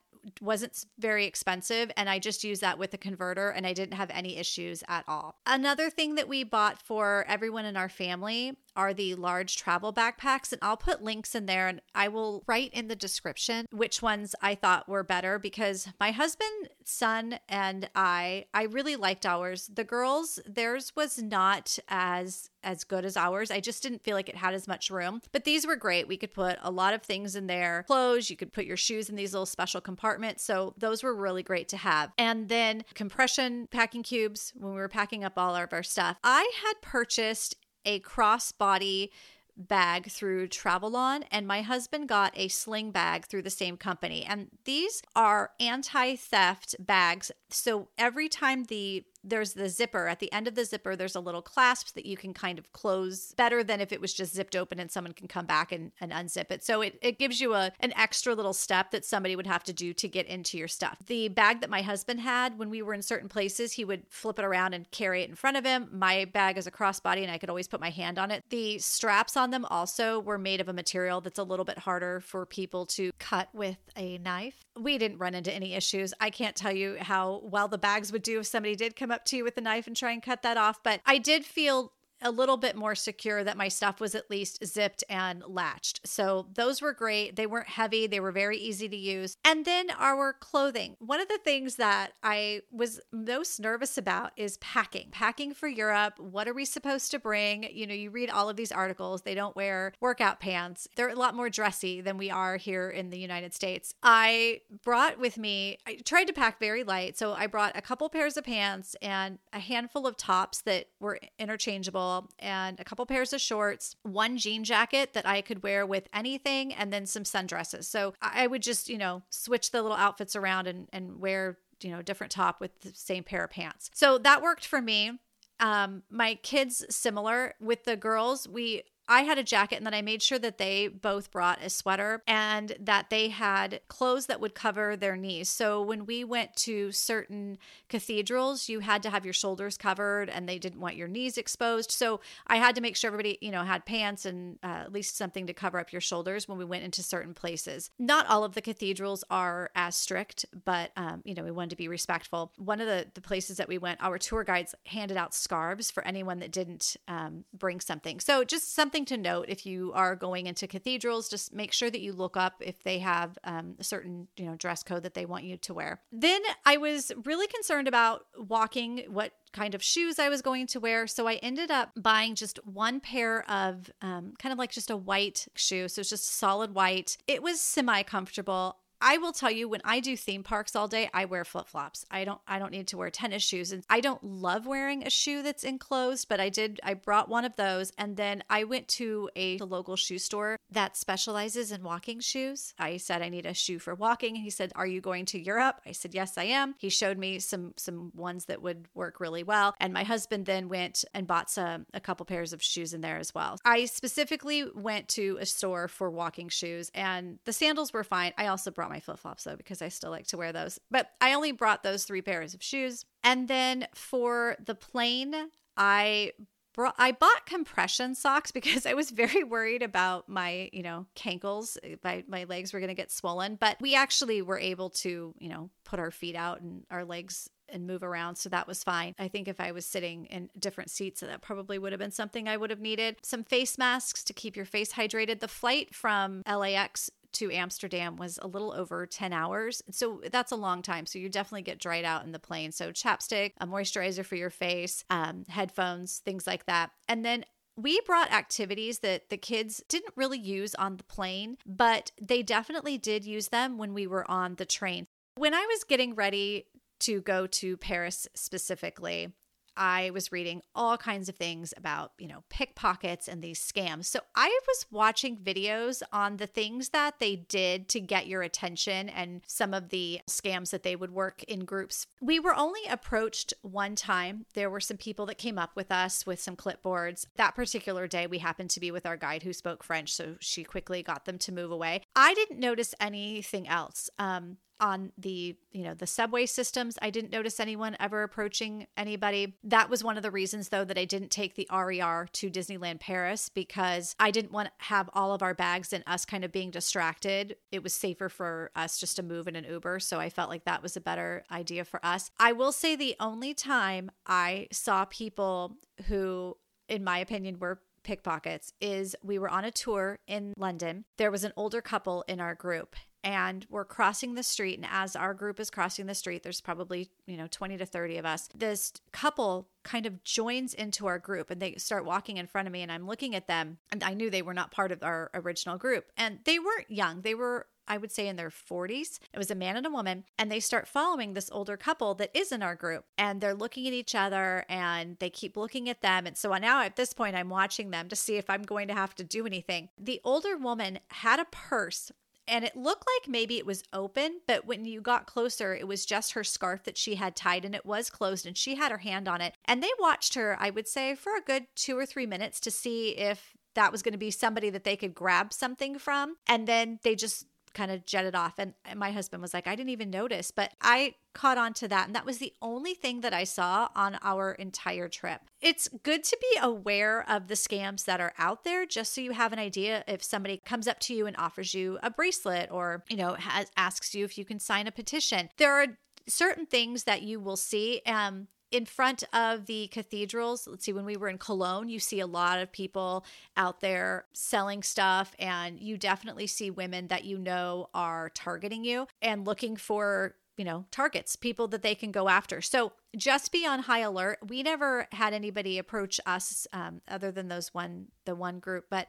wasn't 0.41 0.85
very 0.97 1.25
expensive 1.25 1.91
and 1.97 2.09
I 2.09 2.19
just 2.19 2.43
used 2.43 2.61
that 2.61 2.79
with 2.79 2.93
a 2.93 2.97
converter 2.97 3.49
and 3.49 3.65
I 3.65 3.73
didn't 3.73 3.93
have 3.93 4.09
any 4.09 4.37
issues 4.37 4.83
at 4.87 5.05
all. 5.07 5.35
Another 5.45 5.89
thing 5.89 6.15
that 6.15 6.27
we 6.27 6.43
bought 6.43 6.81
for 6.81 7.25
everyone 7.27 7.65
in 7.65 7.77
our 7.77 7.89
family 7.89 8.57
are 8.75 8.93
the 8.93 9.15
large 9.15 9.57
travel 9.57 9.93
backpacks. 9.93 10.51
And 10.51 10.59
I'll 10.61 10.77
put 10.77 11.03
links 11.03 11.35
in 11.35 11.45
there 11.45 11.67
and 11.67 11.81
I 11.93 12.07
will 12.07 12.43
write 12.47 12.73
in 12.73 12.87
the 12.87 12.95
description 12.95 13.65
which 13.71 14.01
ones 14.01 14.35
I 14.41 14.55
thought 14.55 14.89
were 14.89 15.03
better 15.03 15.39
because 15.39 15.87
my 15.99 16.11
husband, 16.11 16.69
son, 16.83 17.39
and 17.49 17.89
I, 17.95 18.45
I 18.53 18.63
really 18.63 18.95
liked 18.95 19.25
ours. 19.25 19.69
The 19.73 19.83
girls, 19.83 20.39
theirs 20.45 20.93
was 20.95 21.21
not 21.21 21.77
as 21.87 22.49
as 22.65 22.83
good 22.83 23.05
as 23.05 23.15
ours. 23.15 23.51
I 23.51 23.59
just 23.59 23.83
didn't 23.83 24.03
feel 24.03 24.15
like 24.15 24.27
it 24.27 24.35
had 24.35 24.53
as 24.53 24.67
much 24.67 24.89
room. 24.89 25.21
But 25.31 25.43
these 25.43 25.65
were 25.65 25.75
great. 25.75 26.07
We 26.07 26.17
could 26.17 26.33
put 26.33 26.57
a 26.61 26.71
lot 26.71 26.93
of 26.93 27.03
things 27.03 27.35
in 27.35 27.47
there 27.47 27.83
clothes, 27.87 28.29
you 28.29 28.35
could 28.35 28.51
put 28.51 28.65
your 28.65 28.75
shoes 28.75 29.09
in 29.09 29.15
these 29.15 29.33
little 29.33 29.45
special 29.45 29.79
compartments. 29.79 30.43
So 30.43 30.73
those 30.77 31.03
were 31.03 31.15
really 31.15 31.43
great 31.43 31.69
to 31.69 31.77
have. 31.77 32.11
And 32.17 32.49
then 32.49 32.83
compression 32.95 33.67
packing 33.71 34.03
cubes 34.03 34.51
when 34.55 34.73
we 34.73 34.79
were 34.79 34.89
packing 34.89 35.23
up 35.23 35.33
all 35.37 35.55
of 35.55 35.71
our 35.71 35.83
stuff. 35.83 36.17
I 36.23 36.51
had 36.65 36.81
purchased 36.81 37.55
a 37.85 37.99
crossbody 38.01 39.09
bag 39.57 40.07
through 40.11 40.47
Travelon, 40.47 41.23
and 41.31 41.47
my 41.47 41.61
husband 41.61 42.09
got 42.09 42.33
a 42.35 42.47
sling 42.49 42.91
bag 42.91 43.25
through 43.25 43.43
the 43.43 43.49
same 43.49 43.77
company. 43.77 44.25
And 44.25 44.49
these 44.65 45.01
are 45.15 45.51
anti 45.59 46.15
theft 46.15 46.75
bags. 46.79 47.31
So 47.49 47.87
every 47.97 48.27
time 48.27 48.65
the 48.65 49.05
there's 49.25 49.53
the 49.53 49.69
zipper. 49.69 50.07
At 50.07 50.19
the 50.19 50.31
end 50.31 50.47
of 50.47 50.55
the 50.55 50.65
zipper 50.65 50.95
there's 50.95 51.15
a 51.15 51.19
little 51.19 51.41
clasp 51.41 51.93
that 51.95 52.05
you 52.05 52.17
can 52.17 52.33
kind 52.33 52.59
of 52.59 52.71
close 52.71 53.33
better 53.33 53.63
than 53.63 53.81
if 53.81 53.91
it 53.91 54.01
was 54.01 54.13
just 54.13 54.33
zipped 54.33 54.55
open 54.55 54.79
and 54.79 54.91
someone 54.91 55.13
can 55.13 55.27
come 55.27 55.45
back 55.45 55.71
and, 55.71 55.91
and 55.99 56.11
unzip 56.11 56.51
it. 56.51 56.63
So 56.63 56.81
it, 56.81 56.97
it 57.01 57.19
gives 57.19 57.41
you 57.41 57.53
a 57.53 57.71
an 57.79 57.93
extra 57.95 58.35
little 58.35 58.53
step 58.53 58.91
that 58.91 59.05
somebody 59.05 59.35
would 59.35 59.47
have 59.47 59.63
to 59.65 59.73
do 59.73 59.93
to 59.93 60.07
get 60.07 60.27
into 60.27 60.57
your 60.57 60.67
stuff. 60.67 60.97
The 61.07 61.27
bag 61.29 61.61
that 61.61 61.69
my 61.69 61.81
husband 61.81 62.21
had 62.21 62.57
when 62.57 62.69
we 62.69 62.81
were 62.81 62.93
in 62.93 63.01
certain 63.01 63.29
places 63.29 63.73
he 63.73 63.85
would 63.85 64.03
flip 64.09 64.39
it 64.39 64.45
around 64.45 64.73
and 64.73 64.89
carry 64.91 65.23
it 65.23 65.29
in 65.29 65.35
front 65.35 65.57
of 65.57 65.65
him. 65.65 65.89
My 65.91 66.25
bag 66.25 66.57
is 66.57 66.67
a 66.67 66.71
crossbody 66.71 67.23
and 67.23 67.31
i 67.31 67.37
could 67.37 67.49
always 67.49 67.67
put 67.67 67.79
my 67.79 67.89
hand 67.89 68.19
on 68.19 68.31
it. 68.31 68.43
The 68.49 68.79
straps 68.79 69.35
on 69.35 69.51
them 69.51 69.65
also 69.65 70.19
were 70.19 70.37
made 70.37 70.61
of 70.61 70.69
a 70.69 70.73
material 70.73 71.21
that's 71.21 71.39
a 71.39 71.43
little 71.43 71.65
bit 71.65 71.79
harder 71.79 72.19
for 72.19 72.45
people 72.45 72.85
to 72.87 73.11
cut 73.19 73.49
with 73.53 73.77
a 73.95 74.17
knife. 74.19 74.55
We 74.77 74.97
didn't 74.97 75.17
run 75.17 75.33
into 75.33 75.53
any 75.53 75.73
issues. 75.73 76.13
I 76.19 76.29
can't 76.29 76.55
tell 76.55 76.73
you 76.73 76.97
how 76.99 77.41
well 77.43 77.67
the 77.67 77.77
bags 77.77 78.11
would 78.11 78.23
do 78.23 78.39
if 78.39 78.47
somebody 78.47 78.75
did 78.75 78.95
come 78.95 79.11
up 79.15 79.25
to 79.25 79.37
you 79.37 79.43
with 79.43 79.57
a 79.57 79.61
knife 79.61 79.87
and 79.87 79.95
try 79.95 80.11
and 80.11 80.21
cut 80.21 80.43
that 80.43 80.57
off. 80.57 80.83
But 80.83 81.01
I 81.05 81.17
did 81.17 81.45
feel 81.45 81.93
a 82.25 82.31
little 82.31 82.57
bit 82.57 82.75
more 82.75 82.95
secure 82.95 83.43
that 83.43 83.55
my 83.55 83.67
stuff 83.67 83.99
was 84.01 84.15
at 84.15 84.31
least 84.31 84.65
zipped 84.65 85.03
and 85.09 85.43
latched. 85.47 86.01
So 86.07 86.47
those 86.53 86.81
were 86.81 86.91
great. 86.91 87.35
They 87.35 87.45
weren't 87.45 87.69
heavy, 87.69 88.07
they 88.07 88.19
were 88.19 88.31
very 88.31 88.57
easy 88.57 88.89
to 88.89 88.97
use. 88.97 89.37
And 89.45 89.63
then 89.63 89.91
our 89.97 90.33
clothing. 90.33 90.95
One 90.99 91.21
of 91.21 91.27
the 91.27 91.37
things 91.37 91.75
that 91.75 92.13
I 92.23 92.61
was 92.71 92.99
most 93.11 93.59
nervous 93.59 93.97
about 93.97 94.31
is 94.35 94.57
packing. 94.57 95.09
Packing 95.11 95.53
for 95.53 95.67
Europe. 95.67 96.17
What 96.17 96.47
are 96.47 96.53
we 96.53 96.65
supposed 96.65 97.11
to 97.11 97.19
bring? 97.19 97.67
You 97.71 97.85
know, 97.85 97.93
you 97.93 98.09
read 98.09 98.31
all 98.31 98.49
of 98.49 98.55
these 98.55 98.71
articles, 98.71 99.21
they 99.21 99.35
don't 99.35 99.55
wear 99.55 99.93
workout 100.01 100.39
pants. 100.39 100.87
They're 100.95 101.09
a 101.09 101.15
lot 101.15 101.35
more 101.35 101.49
dressy 101.49 102.01
than 102.01 102.17
we 102.17 102.31
are 102.31 102.57
here 102.57 102.89
in 102.89 103.11
the 103.11 103.19
United 103.19 103.53
States. 103.53 103.93
I 104.01 104.61
brought 104.83 105.19
with 105.19 105.37
me, 105.37 105.77
I 105.85 105.97
tried 106.03 106.25
to 106.25 106.33
pack 106.33 106.59
very 106.59 106.83
light. 106.83 107.19
So 107.19 107.33
I 107.33 107.45
brought 107.45 107.77
a 107.77 107.81
couple 107.81 108.09
pairs 108.09 108.35
of 108.35 108.45
pants 108.45 108.95
and 108.99 109.37
a 109.53 109.59
handful 109.59 110.07
of 110.07 110.17
tops 110.17 110.61
that 110.61 110.87
were 110.99 111.19
interchangeable 111.37 112.14
and 112.39 112.79
a 112.79 112.83
couple 112.83 113.05
pairs 113.05 113.33
of 113.33 113.41
shorts, 113.41 113.95
one 114.03 114.37
jean 114.37 114.63
jacket 114.63 115.13
that 115.13 115.25
I 115.25 115.41
could 115.41 115.63
wear 115.63 115.85
with 115.85 116.07
anything, 116.13 116.73
and 116.73 116.91
then 116.91 117.05
some 117.05 117.23
sundresses. 117.23 117.85
So 117.85 118.13
I 118.21 118.47
would 118.47 118.61
just, 118.61 118.89
you 118.89 118.97
know, 118.97 119.23
switch 119.29 119.71
the 119.71 119.81
little 119.81 119.97
outfits 119.97 120.35
around 120.35 120.67
and, 120.67 120.87
and 120.93 121.19
wear, 121.19 121.57
you 121.81 121.91
know, 121.91 122.01
different 122.01 122.31
top 122.31 122.59
with 122.59 122.79
the 122.81 122.91
same 122.93 123.23
pair 123.23 123.43
of 123.43 123.51
pants. 123.51 123.89
So 123.93 124.17
that 124.19 124.41
worked 124.41 124.65
for 124.65 124.81
me. 124.81 125.19
Um, 125.59 126.03
my 126.09 126.35
kids, 126.35 126.85
similar 126.89 127.53
with 127.61 127.85
the 127.85 127.95
girls, 127.95 128.47
we 128.47 128.83
I 129.07 129.21
had 129.21 129.37
a 129.37 129.43
jacket 129.43 129.77
and 129.77 129.85
then 129.85 129.93
I 129.93 130.01
made 130.01 130.21
sure 130.21 130.39
that 130.39 130.57
they 130.57 130.87
both 130.87 131.31
brought 131.31 131.63
a 131.63 131.69
sweater 131.69 132.21
and 132.27 132.75
that 132.79 133.09
they 133.09 133.29
had 133.29 133.81
clothes 133.87 134.25
that 134.27 134.39
would 134.41 134.55
cover 134.55 134.95
their 134.95 135.15
knees. 135.15 135.49
So 135.49 135.81
when 135.81 136.05
we 136.05 136.23
went 136.23 136.55
to 136.57 136.91
certain 136.91 137.57
cathedrals, 137.89 138.69
you 138.69 138.79
had 138.79 139.03
to 139.03 139.09
have 139.09 139.25
your 139.25 139.33
shoulders 139.33 139.77
covered 139.77 140.29
and 140.29 140.47
they 140.47 140.57
didn't 140.57 140.79
want 140.79 140.95
your 140.95 141.07
knees 141.07 141.37
exposed. 141.37 141.91
So 141.91 142.19
I 142.47 142.57
had 142.57 142.75
to 142.75 142.81
make 142.81 142.95
sure 142.95 143.09
everybody, 143.09 143.37
you 143.41 143.51
know, 143.51 143.63
had 143.63 143.85
pants 143.85 144.25
and 144.25 144.57
uh, 144.63 144.83
at 144.85 144.93
least 144.93 145.17
something 145.17 145.47
to 145.47 145.53
cover 145.53 145.79
up 145.79 145.91
your 145.91 146.01
shoulders 146.01 146.47
when 146.47 146.57
we 146.57 146.65
went 146.65 146.83
into 146.83 147.03
certain 147.03 147.33
places. 147.33 147.91
Not 147.99 148.27
all 148.27 148.43
of 148.43 148.55
the 148.55 148.61
cathedrals 148.61 149.23
are 149.29 149.69
as 149.75 149.95
strict, 149.95 150.45
but, 150.65 150.91
um, 150.97 151.21
you 151.23 151.35
know, 151.35 151.43
we 151.43 151.51
wanted 151.51 151.71
to 151.71 151.75
be 151.75 151.87
respectful. 151.87 152.51
One 152.57 152.81
of 152.81 152.87
the, 152.87 153.07
the 153.13 153.21
places 153.21 153.57
that 153.57 153.67
we 153.67 153.77
went, 153.77 154.01
our 154.01 154.17
tour 154.17 154.43
guides 154.43 154.73
handed 154.85 155.17
out 155.17 155.33
scarves 155.33 155.91
for 155.91 156.05
anyone 156.05 156.39
that 156.39 156.51
didn't 156.51 156.97
um, 157.07 157.45
bring 157.53 157.79
something. 157.79 158.19
So 158.19 158.43
just 158.43 158.73
something 158.73 158.94
something 158.95 159.17
to 159.17 159.21
note 159.21 159.45
if 159.49 159.65
you 159.65 159.91
are 159.93 160.15
going 160.15 160.47
into 160.47 160.67
cathedrals. 160.67 161.27
Just 161.27 161.53
make 161.53 161.73
sure 161.73 161.89
that 161.89 161.99
you 161.99 162.13
look 162.13 162.37
up 162.37 162.53
if 162.61 162.81
they 162.83 162.99
have 162.99 163.37
um, 163.43 163.75
a 163.77 163.83
certain 163.83 164.27
you 164.37 164.45
know 164.45 164.55
dress 164.55 164.83
code 164.83 165.03
that 165.03 165.13
they 165.13 165.25
want 165.25 165.43
you 165.43 165.57
to 165.57 165.73
wear. 165.73 166.01
Then 166.11 166.41
I 166.65 166.77
was 166.77 167.11
really 167.25 167.47
concerned 167.47 167.87
about 167.87 168.25
walking. 168.37 169.05
What 169.09 169.33
kind 169.51 169.73
of 169.73 169.81
shoes 169.81 170.19
I 170.19 170.27
was 170.27 170.41
going 170.41 170.67
to 170.67 170.81
wear. 170.81 171.07
So 171.07 171.29
I 171.29 171.35
ended 171.35 171.71
up 171.71 171.91
buying 171.95 172.35
just 172.35 172.59
one 172.65 172.99
pair 172.99 173.49
of 173.49 173.89
um, 174.01 174.33
kind 174.37 174.51
of 174.51 174.59
like 174.59 174.69
just 174.69 174.91
a 174.91 174.97
white 174.97 175.47
shoe. 175.55 175.87
So 175.87 176.01
it's 176.01 176.09
just 176.09 176.27
solid 176.27 176.75
white. 176.75 177.17
It 177.25 177.41
was 177.41 177.61
semi 177.61 178.03
comfortable. 178.03 178.77
I 179.05 179.17
will 179.17 179.33
tell 179.33 179.51
you 179.51 179.69
when 179.69 179.81
I 179.83 179.99
do 179.99 180.17
theme 180.17 180.41
parks 180.41 180.75
all 180.75 180.87
day, 180.87 181.11
I 181.13 181.25
wear 181.25 181.45
flip-flops. 181.45 182.05
I 182.09 182.23
don't 182.23 182.41
I 182.47 182.59
don't 182.59 182.71
need 182.71 182.87
to 182.87 182.97
wear 182.97 183.11
tennis 183.11 183.43
shoes 183.43 183.71
and 183.71 183.83
I 183.89 183.99
don't 183.99 184.23
love 184.23 184.65
wearing 184.65 185.05
a 185.05 185.09
shoe 185.09 185.43
that's 185.43 185.63
enclosed, 185.63 186.27
but 186.27 186.39
I 186.39 186.49
did 186.49 186.79
I 186.83 186.95
brought 186.95 187.29
one 187.29 187.45
of 187.45 187.55
those 187.55 187.91
and 187.97 188.17
then 188.17 188.43
I 188.49 188.63
went 188.63 188.87
to 188.99 189.29
a 189.35 189.57
local 189.59 189.95
shoe 189.95 190.17
store 190.17 190.57
that 190.71 190.97
specializes 190.97 191.71
in 191.71 191.83
walking 191.83 192.19
shoes. 192.19 192.73
I 192.79 192.97
said 192.97 193.21
I 193.21 193.29
need 193.29 193.45
a 193.45 193.53
shoe 193.53 193.79
for 193.79 193.93
walking 193.93 194.35
and 194.35 194.43
he 194.43 194.49
said, 194.49 194.71
"Are 194.75 194.87
you 194.87 195.01
going 195.01 195.25
to 195.25 195.39
Europe?" 195.39 195.81
I 195.85 195.91
said, 195.91 196.15
"Yes, 196.15 196.37
I 196.37 196.45
am." 196.45 196.75
He 196.77 196.89
showed 196.89 197.17
me 197.17 197.37
some 197.39 197.73
some 197.77 198.11
ones 198.15 198.45
that 198.45 198.61
would 198.63 198.87
work 198.95 199.19
really 199.19 199.43
well, 199.43 199.75
and 199.79 199.93
my 199.93 200.03
husband 200.03 200.47
then 200.47 200.67
went 200.67 201.05
and 201.13 201.27
bought 201.27 201.51
some 201.51 201.85
a 201.93 201.99
couple 201.99 202.25
pairs 202.25 202.53
of 202.53 202.63
shoes 202.63 202.93
in 202.93 203.01
there 203.01 203.17
as 203.17 203.35
well. 203.35 203.59
I 203.63 203.85
specifically 203.85 204.65
went 204.73 205.09
to 205.09 205.37
a 205.39 205.45
store 205.45 205.87
for 205.87 206.09
walking 206.09 206.49
shoes 206.49 206.89
and 206.95 207.37
the 207.45 207.53
sandals 207.53 207.93
were 207.93 208.03
fine. 208.03 208.33
I 208.37 208.47
also 208.47 208.71
brought 208.71 208.85
brought 208.85 208.94
my 208.95 209.01
flip 209.01 209.19
flops 209.19 209.43
though 209.43 209.57
because 209.57 209.81
I 209.81 209.89
still 209.89 210.11
like 210.11 210.27
to 210.27 210.37
wear 210.37 210.53
those. 210.53 210.79
But 210.89 211.09
I 211.19 211.33
only 211.33 211.51
brought 211.51 211.83
those 211.83 212.05
three 212.05 212.21
pairs 212.21 212.53
of 212.53 212.63
shoes. 212.63 213.03
And 213.23 213.47
then 213.47 213.87
for 213.93 214.55
the 214.63 214.75
plane, 214.75 215.35
I 215.75 216.31
brought 216.73 216.95
I 216.97 217.11
bought 217.11 217.45
compression 217.45 218.15
socks 218.15 218.51
because 218.59 218.85
I 218.85 218.93
was 218.93 219.11
very 219.11 219.43
worried 219.43 219.83
about 219.83 220.29
my, 220.29 220.69
you 220.71 220.81
know, 220.81 221.07
cankles. 221.15 221.77
Eh, 221.83 221.95
my 222.03 222.23
my 222.27 222.45
legs 222.45 222.71
were 222.71 222.79
to 222.79 222.93
get 222.93 223.11
swollen, 223.11 223.57
but 223.59 223.75
we 223.81 223.95
actually 223.95 224.41
were 224.41 224.59
able 224.59 224.91
to, 224.91 225.33
you 225.37 225.49
know, 225.49 225.69
put 225.83 225.99
our 225.99 226.11
feet 226.11 226.37
out 226.37 226.61
and 226.61 226.85
our 226.89 227.03
legs 227.03 227.49
and 227.67 227.87
move 227.87 228.03
around. 228.03 228.35
So 228.35 228.47
that 228.49 228.67
was 228.67 228.83
fine. 228.83 229.13
I 229.17 229.27
think 229.27 229.47
if 229.47 229.59
I 229.59 229.71
was 229.71 229.85
sitting 229.85 230.25
in 230.27 230.49
different 230.57 230.91
seats, 230.91 231.21
that 231.21 231.41
probably 231.41 231.79
would 231.79 231.91
have 231.91 231.99
been 231.99 232.11
something 232.11 232.47
I 232.47 232.57
would 232.57 232.69
have 232.69 232.79
needed. 232.79 233.17
Some 233.23 233.43
face 233.43 233.77
masks 233.77 234.23
to 234.25 234.33
keep 234.33 234.55
your 234.55 234.65
face 234.65 234.93
hydrated. 234.93 235.39
The 235.39 235.47
flight 235.47 235.93
from 235.93 236.43
LAX 236.47 237.09
to 237.35 237.51
Amsterdam 237.51 238.15
was 238.17 238.39
a 238.41 238.47
little 238.47 238.73
over 238.73 239.05
10 239.05 239.33
hours. 239.33 239.81
So 239.91 240.21
that's 240.31 240.51
a 240.51 240.55
long 240.55 240.81
time. 240.81 241.05
So 241.05 241.19
you 241.19 241.29
definitely 241.29 241.61
get 241.63 241.79
dried 241.79 242.05
out 242.05 242.25
in 242.25 242.31
the 242.31 242.39
plane. 242.39 242.71
So 242.71 242.91
chapstick, 242.91 243.51
a 243.59 243.67
moisturizer 243.67 244.25
for 244.25 244.35
your 244.35 244.49
face, 244.49 245.03
um, 245.09 245.45
headphones, 245.47 246.19
things 246.19 246.47
like 246.47 246.65
that. 246.65 246.91
And 247.07 247.23
then 247.23 247.45
we 247.77 247.99
brought 248.05 248.31
activities 248.31 248.99
that 248.99 249.29
the 249.29 249.37
kids 249.37 249.83
didn't 249.89 250.13
really 250.15 250.39
use 250.39 250.75
on 250.75 250.97
the 250.97 251.03
plane, 251.03 251.57
but 251.65 252.11
they 252.21 252.41
definitely 252.41 252.97
did 252.97 253.25
use 253.25 253.49
them 253.49 253.77
when 253.77 253.93
we 253.93 254.07
were 254.07 254.29
on 254.29 254.55
the 254.55 254.65
train. 254.65 255.07
When 255.35 255.53
I 255.53 255.65
was 255.65 255.83
getting 255.83 256.15
ready 256.15 256.67
to 257.01 257.21
go 257.21 257.47
to 257.47 257.75
Paris 257.75 258.27
specifically, 258.33 259.33
I 259.77 260.09
was 260.11 260.31
reading 260.31 260.61
all 260.73 260.97
kinds 260.97 261.29
of 261.29 261.35
things 261.35 261.73
about, 261.77 262.11
you 262.17 262.27
know, 262.27 262.43
pickpockets 262.49 263.27
and 263.27 263.41
these 263.41 263.59
scams. 263.59 264.05
So 264.05 264.19
I 264.35 264.47
was 264.67 264.85
watching 264.91 265.37
videos 265.37 266.01
on 266.11 266.37
the 266.37 266.47
things 266.47 266.89
that 266.89 267.19
they 267.19 267.35
did 267.35 267.89
to 267.89 267.99
get 267.99 268.27
your 268.27 268.41
attention 268.41 269.09
and 269.09 269.41
some 269.47 269.73
of 269.73 269.89
the 269.89 270.21
scams 270.29 270.71
that 270.71 270.83
they 270.83 270.95
would 270.95 271.11
work 271.11 271.43
in 271.43 271.65
groups. 271.65 272.07
We 272.21 272.39
were 272.39 272.55
only 272.55 272.81
approached 272.89 273.53
one 273.61 273.95
time. 273.95 274.45
There 274.53 274.69
were 274.69 274.79
some 274.79 274.97
people 274.97 275.25
that 275.27 275.37
came 275.37 275.57
up 275.57 275.75
with 275.75 275.91
us 275.91 276.25
with 276.25 276.39
some 276.39 276.55
clipboards. 276.55 277.25
That 277.35 277.55
particular 277.55 278.07
day, 278.07 278.27
we 278.27 278.39
happened 278.39 278.69
to 278.71 278.79
be 278.79 278.91
with 278.91 279.05
our 279.05 279.17
guide 279.17 279.43
who 279.43 279.53
spoke 279.53 279.83
French, 279.83 280.13
so 280.13 280.35
she 280.39 280.63
quickly 280.63 281.03
got 281.03 281.25
them 281.25 281.37
to 281.39 281.51
move 281.51 281.71
away. 281.71 282.01
I 282.15 282.33
didn't 282.33 282.59
notice 282.59 282.93
anything 282.99 283.67
else. 283.67 284.09
Um, 284.19 284.57
on 284.79 285.11
the 285.17 285.55
you 285.71 285.83
know 285.83 285.93
the 285.93 286.07
subway 286.07 286.45
systems. 286.45 286.97
I 287.01 287.09
didn't 287.09 287.31
notice 287.31 287.59
anyone 287.59 287.95
ever 287.99 288.23
approaching 288.23 288.87
anybody. 288.97 289.57
That 289.63 289.89
was 289.89 290.03
one 290.03 290.17
of 290.17 290.23
the 290.23 290.31
reasons 290.31 290.69
though 290.69 290.83
that 290.85 290.97
i 290.97 291.05
didn't 291.05 291.31
take 291.31 291.55
the 291.55 291.67
rer 291.71 292.27
to 292.31 292.49
disneyland 292.49 292.99
paris 292.99 293.49
because 293.49 294.15
i 294.19 294.31
didn't 294.31 294.51
want 294.51 294.67
to 294.67 294.85
have 294.85 295.09
all 295.13 295.33
of 295.33 295.41
our 295.41 295.53
bags 295.53 295.93
and 295.93 296.03
us 296.07 296.25
kind 296.25 296.43
of 296.43 296.51
being 296.51 296.71
distracted. 296.71 297.55
It 297.71 297.83
was 297.83 297.93
safer 297.93 298.29
for 298.29 298.71
us 298.75 298.99
just 298.99 299.15
to 299.17 299.23
move 299.23 299.47
in 299.47 299.55
an 299.55 299.65
uber 299.65 299.99
so 299.99 300.19
i 300.19 300.29
felt 300.29 300.49
like 300.49 300.65
that 300.65 300.83
was 300.83 300.97
a 300.97 301.01
better 301.01 301.43
idea 301.51 301.85
for 301.85 302.03
us. 302.05 302.31
I 302.39 302.51
will 302.51 302.71
say 302.71 302.95
the 302.95 303.15
only 303.19 303.53
time 303.53 304.11
i 304.25 304.67
saw 304.71 305.05
people 305.05 305.77
who 306.07 306.57
in 306.87 307.03
my 307.03 307.17
opinion 307.19 307.59
were 307.59 307.81
pickpockets 308.05 308.71
is 308.79 309.15
we 309.23 309.37
were 309.37 309.49
on 309.49 309.65
a 309.65 309.71
tour 309.71 310.19
in 310.27 310.53
London. 310.57 311.03
There 311.17 311.31
was 311.31 311.43
an 311.43 311.51
older 311.57 311.81
couple 311.81 312.23
in 312.27 312.39
our 312.39 312.55
group 312.55 312.95
and 313.25 313.65
we're 313.69 313.83
crossing 313.83 314.35
the 314.35 314.43
street 314.43 314.77
and 314.77 314.87
as 314.89 315.15
our 315.15 315.33
group 315.33 315.59
is 315.59 315.69
crossing 315.69 316.05
the 316.05 316.15
street 316.15 316.43
there's 316.43 316.61
probably 316.61 317.09
you 317.25 317.35
know 317.35 317.47
20 317.49 317.75
to 317.77 317.85
30 317.85 318.17
of 318.17 318.25
us 318.25 318.47
this 318.55 318.93
couple 319.11 319.67
kind 319.83 320.05
of 320.05 320.23
joins 320.23 320.73
into 320.73 321.07
our 321.07 321.19
group 321.19 321.49
and 321.49 321.61
they 321.61 321.73
start 321.75 322.05
walking 322.05 322.37
in 322.37 322.47
front 322.47 322.67
of 322.67 322.71
me 322.71 322.81
and 322.81 322.91
i'm 322.91 323.07
looking 323.07 323.35
at 323.35 323.47
them 323.47 323.79
and 323.91 324.03
i 324.03 324.13
knew 324.13 324.29
they 324.29 324.41
were 324.41 324.53
not 324.53 324.71
part 324.71 324.91
of 324.91 325.03
our 325.03 325.31
original 325.33 325.77
group 325.77 326.05
and 326.15 326.39
they 326.45 326.59
weren't 326.59 326.89
young 326.89 327.21
they 327.21 327.35
were 327.35 327.65
I 327.87 327.97
would 327.97 328.11
say 328.11 328.27
in 328.27 328.35
their 328.35 328.49
40s. 328.49 329.19
It 329.31 329.37
was 329.37 329.51
a 329.51 329.55
man 329.55 329.77
and 329.77 329.85
a 329.85 329.91
woman, 329.91 330.23
and 330.39 330.51
they 330.51 330.59
start 330.59 330.87
following 330.87 331.33
this 331.33 331.51
older 331.51 331.77
couple 331.77 332.15
that 332.15 332.35
is 332.35 332.51
in 332.51 332.63
our 332.63 332.73
group. 332.73 333.05
And 333.15 333.39
they're 333.39 333.53
looking 333.53 333.85
at 333.85 333.93
each 333.93 334.15
other 334.15 334.65
and 334.67 335.17
they 335.19 335.29
keep 335.29 335.55
looking 335.55 335.87
at 335.87 336.01
them. 336.01 336.25
And 336.25 336.35
so 336.35 336.51
now 336.55 336.81
at 336.81 336.95
this 336.95 337.13
point, 337.13 337.35
I'm 337.35 337.49
watching 337.49 337.91
them 337.91 338.09
to 338.09 338.15
see 338.15 338.37
if 338.37 338.49
I'm 338.49 338.63
going 338.63 338.87
to 338.87 338.95
have 338.95 339.13
to 339.15 339.23
do 339.23 339.45
anything. 339.45 339.89
The 339.99 340.19
older 340.23 340.57
woman 340.57 340.99
had 341.09 341.39
a 341.39 341.45
purse 341.45 342.11
and 342.47 342.63
it 342.65 342.75
looked 342.75 343.05
like 343.05 343.29
maybe 343.29 343.57
it 343.57 343.65
was 343.65 343.83
open, 343.93 344.39
but 344.47 344.65
when 344.65 344.85
you 344.85 345.01
got 345.01 345.25
closer, 345.25 345.73
it 345.73 345.87
was 345.87 346.05
just 346.05 346.33
her 346.33 346.43
scarf 346.43 346.83
that 346.83 346.97
she 346.97 347.15
had 347.15 347.35
tied 347.35 347.65
and 347.65 347.75
it 347.75 347.85
was 347.85 348.09
closed 348.09 348.45
and 348.45 348.57
she 348.57 348.75
had 348.75 348.91
her 348.91 348.99
hand 348.99 349.27
on 349.27 349.41
it. 349.41 349.53
And 349.65 349.81
they 349.81 349.89
watched 349.99 350.35
her, 350.35 350.57
I 350.59 350.69
would 350.69 350.87
say, 350.87 351.15
for 351.15 351.35
a 351.35 351.41
good 351.41 351.67
two 351.75 351.97
or 351.97 352.05
three 352.05 352.25
minutes 352.25 352.59
to 352.61 352.71
see 352.71 353.09
if 353.09 353.55
that 353.75 353.91
was 353.91 354.01
going 354.01 354.13
to 354.13 354.17
be 354.17 354.31
somebody 354.31 354.69
that 354.69 354.83
they 354.83 354.95
could 354.95 355.13
grab 355.13 355.53
something 355.53 355.99
from. 355.99 356.35
And 356.47 356.67
then 356.67 356.99
they 357.03 357.15
just 357.15 357.45
kind 357.75 357.91
of 357.91 358.05
jetted 358.05 358.33
off. 358.33 358.53
And 358.57 358.73
my 358.95 359.11
husband 359.11 359.43
was 359.43 359.53
like, 359.53 359.67
I 359.67 359.75
didn't 359.75 359.91
even 359.91 360.09
notice, 360.09 360.49
but 360.49 360.71
I 360.81 361.13
caught 361.33 361.59
on 361.59 361.73
to 361.75 361.87
that. 361.89 362.07
And 362.07 362.15
that 362.15 362.25
was 362.25 362.39
the 362.39 362.53
only 362.61 362.95
thing 362.95 363.21
that 363.21 363.33
I 363.33 363.43
saw 363.43 363.89
on 363.95 364.17
our 364.23 364.53
entire 364.53 365.07
trip. 365.07 365.41
It's 365.61 365.87
good 366.01 366.23
to 366.23 366.37
be 366.41 366.59
aware 366.59 367.29
of 367.29 367.47
the 367.47 367.53
scams 367.53 368.05
that 368.05 368.19
are 368.19 368.33
out 368.39 368.63
there 368.63 368.87
just 368.87 369.13
so 369.13 369.21
you 369.21 369.33
have 369.33 369.53
an 369.53 369.59
idea 369.59 370.03
if 370.07 370.23
somebody 370.23 370.57
comes 370.65 370.87
up 370.87 370.99
to 371.01 371.13
you 371.13 371.27
and 371.27 371.35
offers 371.37 371.75
you 371.75 371.99
a 372.01 372.09
bracelet 372.09 372.69
or, 372.71 373.03
you 373.09 373.17
know, 373.17 373.35
has, 373.35 373.69
asks 373.77 374.15
you 374.15 374.25
if 374.25 374.37
you 374.37 374.45
can 374.45 374.59
sign 374.59 374.87
a 374.87 374.91
petition. 374.91 375.49
There 375.57 375.73
are 375.73 375.87
certain 376.27 376.65
things 376.65 377.03
that 377.03 377.21
you 377.21 377.39
will 377.39 377.57
see 377.57 378.01
um 378.07 378.47
in 378.71 378.85
front 378.85 379.23
of 379.33 379.65
the 379.65 379.87
cathedrals, 379.87 380.67
let's 380.67 380.85
see, 380.85 380.93
when 380.93 381.05
we 381.05 381.17
were 381.17 381.29
in 381.29 381.37
Cologne, 381.37 381.89
you 381.89 381.99
see 381.99 382.19
a 382.19 382.27
lot 382.27 382.59
of 382.59 382.71
people 382.71 383.25
out 383.55 383.81
there 383.81 384.25
selling 384.33 384.83
stuff, 384.83 385.33
and 385.39 385.79
you 385.79 385.97
definitely 385.97 386.47
see 386.47 386.69
women 386.69 387.07
that 387.07 387.23
you 387.25 387.37
know 387.37 387.89
are 387.93 388.29
targeting 388.29 388.83
you 388.83 389.07
and 389.21 389.45
looking 389.45 389.75
for 389.75 390.35
you 390.57 390.63
know 390.63 390.85
targets 390.89 391.35
people 391.35 391.67
that 391.67 391.81
they 391.81 391.95
can 391.95 392.11
go 392.11 392.29
after. 392.29 392.61
So 392.61 392.93
just 393.15 393.51
be 393.51 393.65
on 393.65 393.79
high 393.79 393.99
alert. 393.99 394.39
We 394.47 394.63
never 394.63 395.07
had 395.11 395.33
anybody 395.33 395.77
approach 395.77 396.19
us 396.25 396.67
um, 396.73 397.01
other 397.07 397.31
than 397.31 397.47
those 397.47 397.73
one 397.73 398.07
the 398.25 398.35
one 398.35 398.59
group 398.59 398.85
but 398.89 399.07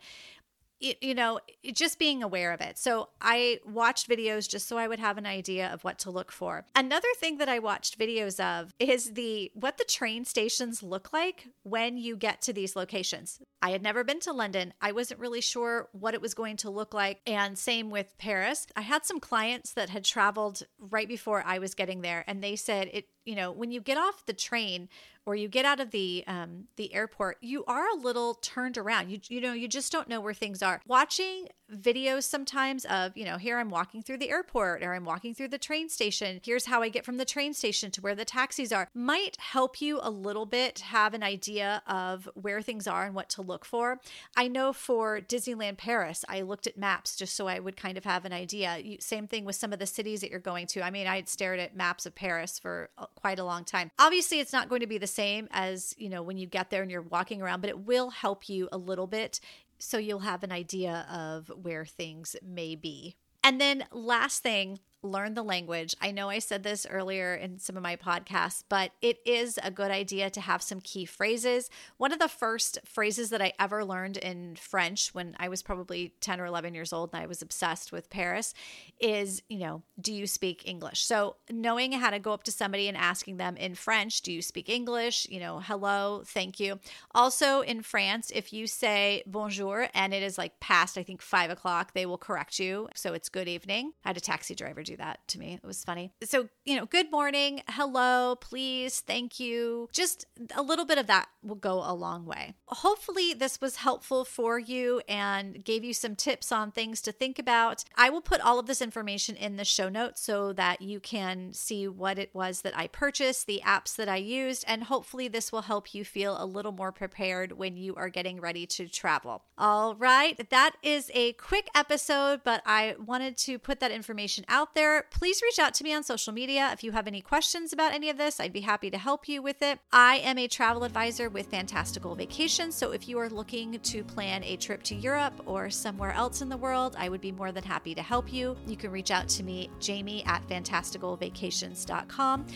it, 0.81 1.03
you 1.03 1.15
know, 1.15 1.41
just 1.73 1.99
being 1.99 2.23
aware 2.23 2.53
of 2.53 2.61
it. 2.61 2.79
So 2.79 3.09
I 3.21 3.61
watched 3.65 4.09
videos 4.09 4.49
just 4.49 4.69
so 4.69 4.79
I 4.79 4.89
would 4.89 4.99
have 4.99 5.19
an 5.19 5.27
idea 5.27 5.69
of 5.73 5.85
what 5.85 5.99
to 6.01 6.11
look 6.11 6.33
for. 6.33 6.65
Another 6.75 7.09
thing 7.19 7.39
that 7.39 7.49
I 7.49 7.59
watched 7.59 7.99
videos 7.99 8.41
of 8.41 8.75
is 8.79 9.15
the 9.15 9.51
what 9.55 9.79
the 9.79 9.85
train 9.85 10.25
stations 10.25 10.83
look 10.83 11.13
like 11.13 11.49
when 11.63 11.97
you 11.97 12.17
get 12.17 12.43
to 12.43 12.53
these 12.53 12.77
locations. 12.77 13.41
I 13.63 13.71
had 13.71 13.83
never 13.83 14.05
been 14.05 14.21
to 14.21 14.33
London. 14.33 14.75
I 14.81 14.93
wasn't 14.93 15.21
really 15.21 15.41
sure 15.41 15.89
what 15.93 16.15
it 16.15 16.21
was 16.21 16.35
going 16.35 16.57
to 16.59 16.71
look 16.71 16.95
like. 16.95 17.21
And 17.27 17.59
same 17.59 17.91
with 17.91 18.17
Paris. 18.19 18.67
I 18.77 18.83
had 18.83 19.05
some 19.05 19.21
clients 19.21 19.73
that 19.73 19.91
had 19.91 20.05
traveled 20.05 20.63
right 20.79 21.09
before 21.09 21.43
I 21.45 21.59
was 21.59 21.75
getting 21.75 22.03
there 22.03 22.25
and 22.27 22.43
they 22.43 22.57
said 22.57 22.91
it, 22.93 23.09
you 23.27 23.35
know, 23.35 23.53
when 23.53 23.71
you 23.71 23.81
get 23.81 23.99
off 23.99 24.25
the 24.25 24.33
train 24.33 24.89
or 25.27 25.35
you 25.35 25.49
get 25.49 25.65
out 25.65 25.81
of 25.81 25.91
the 25.91 26.23
um, 26.29 26.69
the 26.77 26.95
airport, 26.95 27.39
you 27.41 27.65
are 27.67 27.89
a 27.89 27.97
little 27.97 28.35
turned 28.35 28.79
around. 28.79 29.11
You 29.11 29.19
you 29.29 29.41
know 29.41 29.53
you 29.53 29.69
just 29.69 29.93
don't 29.93 30.09
know 30.09 30.21
where 30.21 30.33
things 30.33 30.63
are. 30.63 30.81
Watching 30.87 31.49
videos 31.75 32.23
sometimes 32.23 32.85
of 32.85 33.17
you 33.17 33.25
know 33.25 33.37
here 33.37 33.59
I'm 33.59 33.71
walking 33.71 34.01
through 34.01 34.19
the 34.19 34.31
airport 34.31 34.85
or 34.85 34.95
I'm 34.95 35.05
walking 35.05 35.35
through 35.35 35.49
the 35.49 35.59
train 35.59 35.89
station. 35.89 36.41
Here's 36.45 36.67
how 36.67 36.81
I 36.81 36.89
get 36.89 37.05
from 37.05 37.17
the 37.17 37.25
train 37.25 37.53
station 37.55 37.91
to 37.91 38.01
where 38.01 38.15
the 38.15 38.25
taxis 38.25 38.73
are. 38.73 38.89
Might 38.95 39.37
help 39.39 39.81
you 39.81 39.99
a 40.01 40.11
little 40.11 40.47
bit 40.47 40.79
have 40.79 41.13
an 41.13 41.25
idea 41.25 41.83
of 41.89 42.29
where 42.35 42.63
things 42.63 42.87
are 42.87 43.05
and 43.05 43.15
what 43.15 43.29
to 43.31 43.43
look 43.43 43.65
for. 43.65 44.01
I 44.37 44.47
know 44.47 44.73
for 44.73 45.21
Disneyland 45.21 45.77
Paris, 45.77 46.25
I 46.29 46.43
looked 46.43 46.69
at 46.69 46.79
maps 46.79 47.17
just 47.17 47.35
so 47.35 47.49
I 47.49 47.59
would 47.59 47.77
kind 47.77 47.99
of 47.99 48.05
have 48.05 48.25
an 48.25 48.33
idea. 48.33 48.79
You, 48.79 48.99
same 49.01 49.27
thing 49.27 49.45
with 49.45 49.57
some 49.57 49.73
of 49.73 49.81
the 49.81 49.87
cities 49.87 50.21
that 50.21 50.31
you're 50.31 50.39
going 50.39 50.69
to. 50.69 50.83
I 50.83 50.91
mean, 50.91 51.09
I 51.09 51.17
had 51.17 51.29
stared 51.29 51.59
at 51.59 51.75
maps 51.75 52.07
of 52.07 52.15
Paris 52.15 52.61
for 52.61 52.91
quite 53.17 53.39
a 53.39 53.45
long 53.45 53.65
time. 53.65 53.91
Obviously, 53.99 54.39
it's 54.39 54.53
not 54.53 54.69
going 54.69 54.81
to 54.81 54.87
be 54.87 54.99
the 54.99 55.07
same 55.07 55.49
as, 55.51 55.95
you 55.99 56.09
know, 56.09 56.23
when 56.23 56.39
you 56.39 56.47
get 56.47 56.71
there 56.71 56.83
and 56.83 56.91
you're 56.91 57.03
walking 57.03 57.43
around, 57.43 57.61
but 57.61 57.71
it 57.71 57.81
will 57.81 58.11
help 58.11 58.49
you 58.49 58.69
a 58.71 58.79
little 58.79 59.09
bit 59.09 59.41
so 59.79 59.99
you'll 59.99 60.21
have 60.21 60.43
an 60.43 60.53
idea 60.53 61.07
of 61.11 61.51
where 61.63 61.85
things 61.85 62.37
may 62.43 62.75
be. 62.75 63.17
And 63.43 63.61
then 63.61 63.85
last 63.93 64.43
thing, 64.43 64.81
learn 65.07 65.35
the 65.35 65.43
language. 65.43 65.95
I 66.01 66.11
know 66.11 66.29
I 66.29 66.39
said 66.39 66.63
this 66.63 66.87
earlier 66.89 67.35
in 67.35 67.59
some 67.59 67.77
of 67.77 67.83
my 67.83 67.97
podcasts, 67.97 68.63
but 68.69 68.93
it 69.01 69.19
is 69.25 69.59
a 69.63 69.71
good 69.71 69.91
idea 69.91 70.31
to 70.31 70.41
have 70.41 70.63
some 70.63 70.81
key 70.81 71.05
phrases. 71.05 71.71
One 71.97 72.13
of 72.13 72.19
the 72.19 72.29
first 72.29 72.79
phrases 72.85 73.31
that 73.31 73.43
I 73.43 73.53
ever 73.59 73.85
learned 73.85 74.17
in 74.17 74.57
French 74.57 75.15
when 75.15 75.37
I 75.39 75.49
was 75.49 75.63
probably 75.63 76.15
10 76.21 76.41
or 76.41 76.47
11 76.47 76.75
years 76.75 76.93
old 76.93 77.11
and 77.13 77.23
I 77.23 77.27
was 77.27 77.43
obsessed 77.43 77.93
with 77.93 78.11
Paris 78.11 78.55
is, 79.01 79.43
you 79.49 79.59
know, 79.59 79.83
do 80.01 80.13
you 80.13 80.27
speak 80.27 80.67
English? 80.67 81.01
So, 81.01 81.37
knowing 81.51 81.93
how 81.93 82.11
to 82.11 82.19
go 82.19 82.33
up 82.33 82.45
to 82.45 82.53
somebody 82.53 82.89
and 82.89 82.97
asking 82.97 83.37
them 83.37 83.57
in 83.57 83.75
French, 83.75 84.23
do 84.23 84.33
you 84.33 84.43
speak 84.43 84.69
English? 84.69 85.27
You 85.31 85.41
know, 85.41 85.61
hello, 85.61 86.23
thank 86.27 86.61
you. 86.61 86.79
Also, 87.15 87.61
in 87.61 87.83
France, 87.83 88.31
if 88.35 88.53
you 88.53 88.67
say 88.67 89.23
bonjour 89.27 89.89
and 89.95 90.15
it 90.15 90.23
is 90.23 90.39
like 90.39 90.61
past, 90.61 90.99
I 90.99 91.03
think, 91.03 91.23
five 91.23 91.51
o'clock, 91.51 91.93
they 91.93 92.07
will 92.07 92.19
correct 92.19 92.59
you. 92.59 92.89
So, 92.95 93.13
it's 93.13 93.29
good 93.29 93.49
evening. 93.49 93.93
I 94.05 94.09
had 94.09 94.17
a 94.17 94.21
taxi 94.21 94.55
driver 94.55 94.83
that 94.97 95.27
to 95.29 95.39
me. 95.39 95.55
It 95.55 95.67
was 95.67 95.85
funny. 95.85 96.13
So, 96.25 96.49
you 96.65 96.77
know, 96.77 96.87
good 96.87 97.11
morning, 97.11 97.63
hello, 97.69 98.37
please, 98.37 99.01
thank 99.01 99.41
you. 99.41 99.89
Just 99.93 100.27
a 100.55 100.63
little 100.63 100.85
bit 100.85 100.99
of 100.99 101.07
that 101.07 101.29
will 101.43 101.57
go 101.57 101.83
a 101.85 101.95
long 101.95 102.27
way. 102.27 102.55
Hopefully, 102.67 103.35
this 103.35 103.61
was 103.61 103.77
helpful 103.77 104.25
for 104.25 104.59
you 104.59 105.01
and 105.09 105.65
gave 105.65 105.85
you 105.85 105.95
some 105.95 106.17
tips 106.17 106.53
on 106.53 106.71
things 106.71 107.01
to 107.03 107.13
think 107.13 107.39
about. 107.39 107.85
I 107.97 108.11
will 108.11 108.21
put 108.21 108.41
all 108.41 108.59
of 108.59 108.67
this 108.67 108.83
information 108.83 109.37
in 109.37 109.57
the 109.57 109.65
show 109.65 109.89
notes 109.89 110.23
so 110.23 110.53
that 110.55 110.83
you 110.83 111.01
can 111.01 111.53
see 111.53 111.89
what 111.89 112.19
it 112.19 112.35
was 112.35 112.63
that 112.63 112.77
I 112.77 112.87
purchased, 112.87 113.47
the 113.47 113.63
apps 113.65 113.97
that 113.97 114.09
I 114.09 114.17
used, 114.17 114.65
and 114.67 114.85
hopefully, 114.85 115.29
this 115.29 115.53
will 115.53 115.63
help 115.63 115.95
you 115.95 116.05
feel 116.05 116.37
a 116.41 116.47
little 116.47 116.73
more 116.73 116.93
prepared 116.93 117.53
when 117.53 117.77
you 117.77 117.95
are 117.95 118.09
getting 118.09 118.41
ready 118.41 118.67
to 118.67 118.89
travel. 118.89 119.45
All 119.59 119.95
right, 119.95 120.49
that 120.51 120.77
is 120.83 121.11
a 121.15 121.33
quick 121.35 121.69
episode, 121.75 122.43
but 122.45 122.63
I 122.67 122.97
wanted 123.05 123.37
to 123.39 123.59
put 123.59 123.81
that 123.81 123.91
information 123.91 124.45
out 124.49 124.75
there. 124.77 125.07
Please 125.11 125.43
reach 125.43 125.59
out 125.59 125.75
to 125.75 125.83
me 125.83 125.93
on 125.93 126.05
social 126.05 126.33
media 126.33 126.71
if 126.73 126.85
you 126.85 126.93
have 126.93 127.09
any 127.09 127.23
questions 127.23 127.73
about 127.73 127.93
any 127.93 128.09
of 128.11 128.19
this. 128.19 128.39
I'd 128.39 128.53
be 128.53 128.61
happy 128.61 128.91
to 128.91 128.99
help 128.99 129.29
you 129.29 129.43
with 129.43 129.63
it. 129.63 129.81
I 129.91 130.19
am 130.19 130.39
a 130.39 130.47
travel 130.47 130.85
advisor 130.85 131.29
with 131.31 131.47
Fantastical 131.47 132.15
Vacations. 132.15 132.75
So 132.75 132.93
if 132.93 133.09
you 133.09 133.19
are 133.19 133.31
looking 133.31 133.81
to 133.81 134.05
plan 134.05 134.45
a 134.45 134.57
trip 134.57 134.83
to 134.85 134.95
Europe 134.95 135.41
or 135.47 135.71
somewhere 135.71 136.13
else 136.13 136.43
in 136.43 136.51
the 136.51 136.57
world, 136.57 136.95
I 136.99 137.09
would 137.09 137.23
be 137.23 137.33
more 137.33 137.51
than 137.53 137.65
happy 137.65 137.95
to 137.95 138.03
help 138.03 138.33
you. 138.33 138.57
You 138.67 138.77
can 138.77 138.93
reach 138.93 139.11
out 139.11 139.29
to 139.31 139.43
me, 139.43 139.71
Jaime 139.85 140.25
at 140.27 140.47
fantasticalvacations.com. 140.47 142.47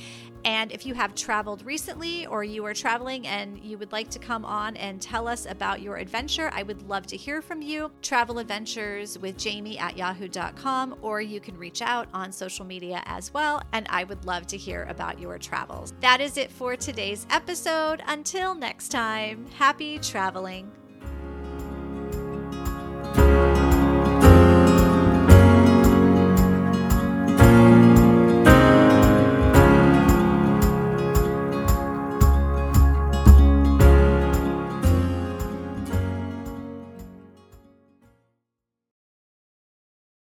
And 0.45 0.73
if 0.73 0.87
you 0.87 0.95
have 0.95 1.15
traveled 1.15 1.65
recently 1.67 2.27
or 2.27 2.45
you 2.45 2.65
are 2.65 2.73
traveling 2.73 3.27
and 3.27 3.63
you 3.63 3.77
would 3.79 3.93
like 3.93 4.09
to 4.11 4.19
come 4.19 4.45
on 4.45 4.77
and 4.77 5.01
tell 5.01 5.29
us 5.29 5.47
about 5.47 5.83
your 5.83 5.97
adventure, 5.97 6.51
I 6.55 6.63
would 6.63 6.89
love 6.89 7.07
to 7.09 7.17
hear 7.17 7.43
from 7.43 7.63
you. 7.63 7.91
Travel 8.03 8.39
adventures 8.39 9.19
with 9.19 9.43
Jaime 9.43 9.79
at 9.79 9.97
yahoo.com, 9.97 10.97
or 11.03 11.21
you 11.21 11.41
can 11.41 11.59
reach 11.59 11.83
out 11.83 12.09
on 12.13 12.33
social 12.33 12.65
media 12.65 13.03
as 13.07 13.33
well. 13.33 13.63
And 13.73 13.87
I 13.91 14.05
would 14.05 14.25
love 14.25 14.47
to 14.49 14.57
hear 14.57 14.85
about 14.85 15.19
your 15.19 15.39
travels. 15.39 15.93
That 16.01 16.21
is 16.21 16.37
it 16.37 16.51
for 16.51 16.77
today's 16.77 17.27
episode. 17.31 18.03
Until 18.07 18.55
next 18.55 18.89
time, 18.89 19.47
happy 19.57 19.99
traveling. 19.99 20.71